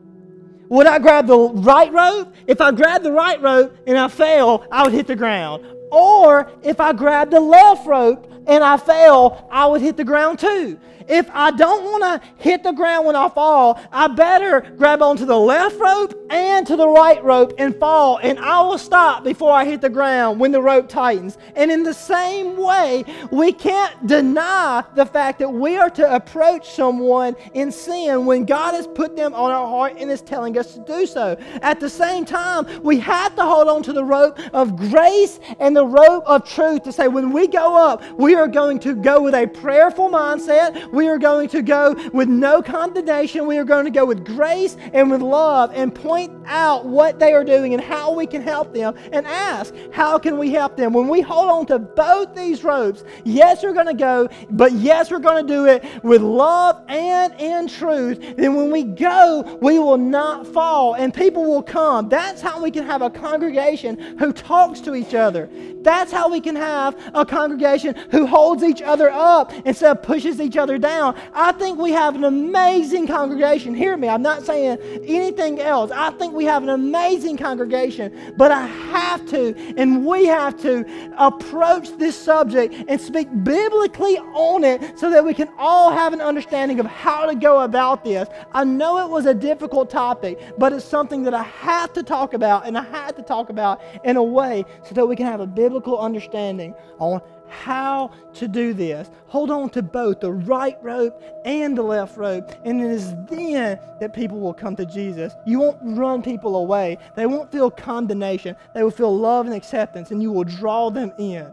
Would 0.69 0.87
I 0.87 0.99
grab 0.99 1.27
the 1.27 1.39
right 1.39 1.93
rope? 1.93 2.35
If 2.47 2.61
I 2.61 2.71
grab 2.73 3.03
the 3.03 3.13
right 3.13 3.41
rope 3.41 3.77
and 3.87 3.99
I 3.99 4.09
fail, 4.09 4.67
I 4.71 4.85
would 4.85 4.93
hit 4.93 5.07
the 5.07 5.17
ground. 5.17 5.65
Or 5.91 6.51
if 6.63 6.81
I 6.81 6.93
grab 6.93 7.31
the 7.31 7.41
left 7.41 7.87
rope 7.87 8.31
and 8.47 8.63
I 8.63 8.77
fail, 8.77 9.49
I 9.51 9.67
would 9.67 9.81
hit 9.81 9.97
the 9.97 10.05
ground 10.05 10.39
too 10.39 10.79
if 11.09 11.31
I 11.33 11.51
don't 11.51 11.85
want 11.85 12.23
to 12.23 12.29
hit 12.43 12.63
the 12.63 12.73
ground 12.73 13.07
when 13.07 13.17
I 13.17 13.29
fall, 13.29 13.81
I 13.93 14.09
better 14.09 14.61
grab 14.77 15.03
onto 15.03 15.25
the 15.25 15.39
left 15.39 15.79
rope 15.79 16.15
and 16.31 16.67
to 16.67 16.77
the 16.77 16.89
right 16.89 17.23
rope 17.25 17.55
and 17.59 17.75
fall, 17.77 18.19
and 18.23 18.39
I 18.39 18.61
will 18.63 18.79
stop 18.79 19.25
before 19.25 19.53
I 19.53 19.65
hit 19.65 19.81
the 19.81 19.89
ground 19.89 20.41
when 20.41 20.53
the 20.53 20.61
rope 20.61 20.89
tightens. 20.89 21.39
And 21.57 21.71
in 21.71 21.83
the 21.83 21.95
same 21.95 22.57
way, 22.57 23.05
we 23.31 23.53
can't 23.53 24.07
deny 24.07 24.85
the 24.95 25.07
fact 25.07 25.39
that 25.39 25.49
we 25.49 25.77
are 25.77 25.91
to 25.91 26.15
approach 26.15 26.71
someone 26.71 27.37
in 27.55 27.73
sin 27.73 28.27
when 28.27 28.45
God 28.45 28.75
has 28.75 28.87
put 28.87 29.17
them 29.17 29.35
on 29.35 29.51
our 29.51 29.67
heart 29.67 29.95
and 29.99 30.11
is 30.11 30.21
telling 30.21 30.59
us 30.59 30.75
to 30.75 30.81
do 30.81 31.07
so. 31.07 31.37
At 31.63 31.81
the 31.81 31.89
same 31.89 32.25
time, 32.25 32.83
we 32.83 32.99
have 33.01 33.35
to 33.37 33.43
hold 33.43 33.69
on 33.69 33.83
to 33.85 33.93
the 33.93 34.05
rope 34.05 34.39
of 34.53 34.77
grace 34.77 35.41
and 35.59 35.77
the 35.77 35.87
rope 35.87 36.25
of 36.27 36.49
truth 36.49 36.83
to 36.85 36.93
say 36.93 37.09
when 37.09 37.33
we 37.33 37.47
go 37.47 37.77
up, 37.77 38.03
we 38.19 38.35
are 38.35 38.49
going 38.49 38.79
to 38.81 38.95
go 38.95 39.21
with 39.21 39.35
a 39.35 39.47
prayerful 39.47 40.11
mindset 40.11 40.91
we 40.99 41.07
are 41.07 41.17
going 41.17 41.49
to 41.51 41.63
go 41.63 41.95
with 42.13 42.29
no 42.29 42.61
condemnation. 42.61 43.47
We 43.47 43.57
are 43.59 43.65
going 43.65 43.85
to 43.85 43.91
go 43.93 44.05
with 44.05 44.25
grace 44.25 44.77
and 44.93 45.13
with 45.13 45.23
love 45.23 45.71
and 45.73 45.95
point 45.95 46.33
out 46.45 46.87
what 46.87 47.21
they 47.21 47.33
are 47.35 47.45
doing 47.45 47.73
and 47.73 47.81
how 47.81 48.13
we 48.13 48.27
can 48.27 48.43
help 48.43 48.75
them 48.75 48.97
and 49.13 49.25
ask, 49.25 49.73
how 49.93 50.19
can 50.19 50.39
we 50.39 50.51
help 50.51 50.77
them? 50.77 50.93
When 50.93 51.07
we 51.07 51.21
hold 51.21 51.51
on 51.51 51.67
to 51.67 51.79
both 51.79 52.35
these 52.35 52.65
ropes, 52.65 53.05
yes, 53.25 53.63
we're 53.63 53.75
going 53.75 53.87
to 53.87 53.95
go, 53.95 54.29
but 54.51 54.73
yes, 54.73 55.13
we're 55.13 55.21
going 55.21 55.47
to 55.47 55.53
do 55.53 55.67
it 55.67 55.85
with 56.03 56.21
love 56.21 56.83
and 56.89 57.33
in 57.41 57.69
truth. 57.69 58.19
Then 58.37 58.57
when 58.57 58.73
we 58.73 58.83
go, 58.83 59.57
we 59.63 59.79
will 59.79 59.99
not 59.99 60.49
fall 60.49 60.95
and 60.95 61.15
people 61.15 61.45
will 61.45 61.63
come. 61.63 62.09
That's 62.09 62.41
how 62.41 62.61
we 62.61 62.73
can 62.73 62.85
have 62.85 63.03
a 63.03 63.11
congregation 63.11 64.19
who 64.19 64.33
talks 64.33 64.81
to 64.81 64.97
each 64.97 65.15
other. 65.15 65.49
That's 65.89 66.13
how 66.13 66.29
we 66.29 66.43
can 66.43 66.55
have 66.55 66.95
a 67.15 67.25
congregation 67.25 67.95
who 68.11 68.27
holds 68.27 68.63
each 68.63 68.83
other 68.83 69.09
up 69.09 69.55
instead 69.65 69.97
of 69.97 70.03
pushes 70.03 70.39
each 70.39 70.59
other 70.59 70.77
down. 70.77 71.17
I 71.33 71.53
think 71.53 71.79
we 71.79 71.93
have 71.93 72.15
an 72.15 72.25
amazing 72.25 73.07
congregation. 73.07 73.73
Hear 73.75 73.97
me, 73.97 74.07
I'm 74.07 74.21
not 74.21 74.45
saying 74.45 74.77
anything 75.07 75.63
else. 75.63 75.91
I 75.91 76.11
think 76.11 76.35
we 76.35 76.45
have 76.45 76.63
an 76.63 76.69
amazing 76.69 77.39
congregation, 77.39 78.35
but 78.37 78.53
I 78.53 78.67
have 78.67 79.27
to, 79.31 79.55
and 79.79 80.05
we 80.05 80.27
have 80.27 80.61
to 80.61 80.85
approach 81.17 81.89
this 81.97 82.23
subject 82.23 82.75
and 82.87 83.01
speak 83.01 83.29
biblically 83.43 84.19
on 84.19 84.65
it 84.65 84.99
so 84.99 85.09
that 85.09 85.25
we 85.25 85.33
can 85.33 85.49
all 85.57 85.91
have 85.91 86.13
an 86.13 86.21
understanding 86.21 86.81
of 86.81 86.87
how 86.87 87.25
to 87.25 87.35
go 87.35 87.63
about 87.63 88.05
this. 88.05 88.29
I 88.53 88.65
know 88.65 88.99
it 89.07 89.09
was 89.09 89.25
a 89.25 89.33
difficult 89.33 89.89
topic, 89.89 90.39
but 90.59 90.75
it's 90.75 90.85
something 90.85 91.23
that 91.23 91.33
I 91.33 91.45
have 91.45 91.95
to 91.95 92.03
talk 92.03 92.35
about, 92.35 92.67
and 92.67 92.77
I 92.77 92.83
had 92.83 93.17
to 93.17 93.23
talk 93.23 93.49
about 93.49 93.81
in 94.05 94.19
a 94.19 94.23
way 94.23 94.67
so 94.85 94.95
that 94.95 95.07
we 95.07 95.17
can 95.17 95.25
have 95.25 95.41
a 95.41 95.47
biblical 95.47 95.78
understanding 95.87 96.75
on 96.99 97.21
how 97.49 98.11
to 98.35 98.47
do 98.47 98.75
this. 98.75 99.11
Hold 99.27 99.51
on 99.51 99.71
to 99.71 99.83
both 99.83 100.21
the 100.21 100.33
right 100.33 100.77
rope 100.83 101.23
and 101.45 101.77
the 101.77 101.83
left 101.83 102.17
rope. 102.17 102.51
And 102.65 102.81
it 102.81 102.91
is 102.91 103.15
then 103.29 103.79
that 104.01 104.13
people 104.13 104.39
will 104.39 104.55
come 104.55 104.77
to 104.77 104.85
Jesus. 104.85 105.33
You 105.47 105.61
won't 105.61 105.79
run 105.83 106.23
people 106.23 106.57
away, 106.57 106.99
they 107.17 107.27
won't 107.27 107.51
feel 107.51 107.71
condemnation. 107.71 108.57
They 108.75 108.83
will 108.83 108.91
feel 108.91 109.17
love 109.17 109.47
and 109.47 109.55
acceptance, 109.55 110.11
and 110.11 110.23
you 110.23 110.31
will 110.33 110.45
draw 110.45 110.91
them 110.91 111.13
in. 111.19 111.51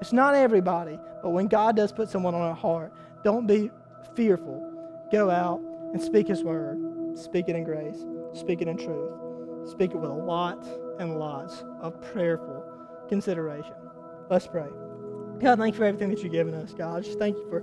It's 0.00 0.12
not 0.12 0.34
everybody, 0.34 0.98
but 1.22 1.30
when 1.30 1.46
God 1.46 1.76
does 1.76 1.92
put 1.92 2.08
someone 2.08 2.34
on 2.34 2.40
our 2.40 2.54
heart, 2.54 2.92
don't 3.24 3.46
be 3.46 3.70
fearful. 4.14 4.68
Go 5.12 5.30
out 5.30 5.60
and 5.92 6.00
speak 6.00 6.28
His 6.28 6.42
word. 6.42 6.78
Speak 7.14 7.48
it 7.48 7.56
in 7.56 7.64
grace, 7.64 8.06
speak 8.32 8.62
it 8.62 8.68
in 8.68 8.76
truth. 8.76 9.12
Speak 9.70 9.92
it 9.92 9.96
with 9.96 10.10
lots 10.10 10.66
and 10.98 11.18
lots 11.18 11.62
of 11.80 12.00
prayerful 12.00 12.61
consideration. 13.12 13.74
Let's 14.30 14.46
pray. 14.46 14.68
God, 15.38 15.58
thank 15.58 15.74
you 15.74 15.78
for 15.78 15.84
everything 15.84 16.08
that 16.08 16.22
you've 16.22 16.32
given 16.32 16.54
us, 16.54 16.72
God. 16.72 17.04
Just 17.04 17.18
thank 17.18 17.36
you 17.36 17.46
for 17.50 17.62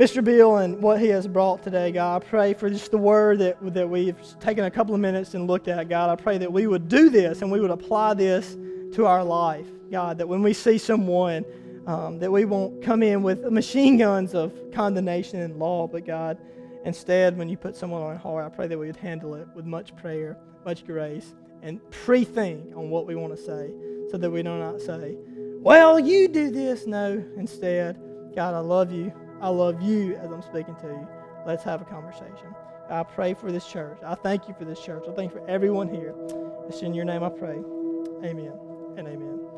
Mr. 0.00 0.24
Bill 0.24 0.56
and 0.56 0.82
what 0.82 1.00
he 1.00 1.06
has 1.10 1.28
brought 1.28 1.62
today, 1.62 1.92
God. 1.92 2.24
I 2.24 2.26
pray 2.26 2.54
for 2.54 2.68
just 2.68 2.90
the 2.90 2.98
word 2.98 3.38
that, 3.38 3.56
that 3.72 3.88
we've 3.88 4.16
taken 4.40 4.64
a 4.64 4.70
couple 4.72 4.92
of 4.92 5.00
minutes 5.00 5.34
and 5.34 5.46
looked 5.46 5.68
at, 5.68 5.88
God. 5.88 6.10
I 6.10 6.20
pray 6.20 6.38
that 6.38 6.52
we 6.52 6.66
would 6.66 6.88
do 6.88 7.08
this 7.08 7.40
and 7.40 7.52
we 7.52 7.60
would 7.60 7.70
apply 7.70 8.14
this 8.14 8.56
to 8.94 9.06
our 9.06 9.22
life, 9.22 9.68
God, 9.92 10.18
that 10.18 10.26
when 10.26 10.42
we 10.42 10.52
see 10.52 10.78
someone, 10.78 11.44
um, 11.86 12.18
that 12.18 12.32
we 12.32 12.44
won't 12.44 12.82
come 12.82 13.04
in 13.04 13.22
with 13.22 13.44
machine 13.52 13.96
guns 13.96 14.34
of 14.34 14.52
condemnation 14.72 15.40
and 15.40 15.56
law, 15.56 15.86
but 15.86 16.04
God, 16.04 16.36
instead, 16.84 17.38
when 17.38 17.48
you 17.48 17.56
put 17.56 17.76
someone 17.76 18.02
on 18.02 18.08
our 18.08 18.16
heart, 18.16 18.44
I 18.44 18.48
pray 18.48 18.66
that 18.66 18.76
we 18.76 18.88
would 18.88 18.96
handle 18.96 19.36
it 19.36 19.46
with 19.54 19.66
much 19.66 19.94
prayer, 19.94 20.36
much 20.64 20.84
grace, 20.84 21.32
and 21.62 21.80
pre 21.92 22.24
think 22.24 22.76
on 22.76 22.90
what 22.90 23.06
we 23.06 23.14
want 23.14 23.36
to 23.36 23.40
say 23.40 23.70
so 24.14 24.18
that 24.18 24.30
we 24.30 24.44
do 24.44 24.56
not 24.56 24.80
say, 24.80 25.16
well, 25.58 25.98
you 25.98 26.28
do 26.28 26.48
this. 26.48 26.86
No, 26.86 27.20
instead, 27.36 28.00
God, 28.36 28.54
I 28.54 28.60
love 28.60 28.92
you. 28.92 29.12
I 29.40 29.48
love 29.48 29.82
you 29.82 30.14
as 30.14 30.30
I'm 30.30 30.40
speaking 30.40 30.76
to 30.76 30.86
you. 30.86 31.08
Let's 31.44 31.64
have 31.64 31.82
a 31.82 31.84
conversation. 31.84 32.54
I 32.88 33.02
pray 33.02 33.34
for 33.34 33.50
this 33.50 33.66
church. 33.66 33.98
I 34.06 34.14
thank 34.14 34.46
you 34.46 34.54
for 34.56 34.64
this 34.64 34.78
church. 34.78 35.02
I 35.08 35.12
thank 35.14 35.34
you 35.34 35.40
for 35.40 35.50
everyone 35.50 35.88
here. 35.88 36.14
It's 36.68 36.82
in 36.82 36.94
your 36.94 37.04
name 37.04 37.24
I 37.24 37.28
pray. 37.28 37.58
Amen 38.22 38.52
and 38.96 39.08
amen. 39.08 39.53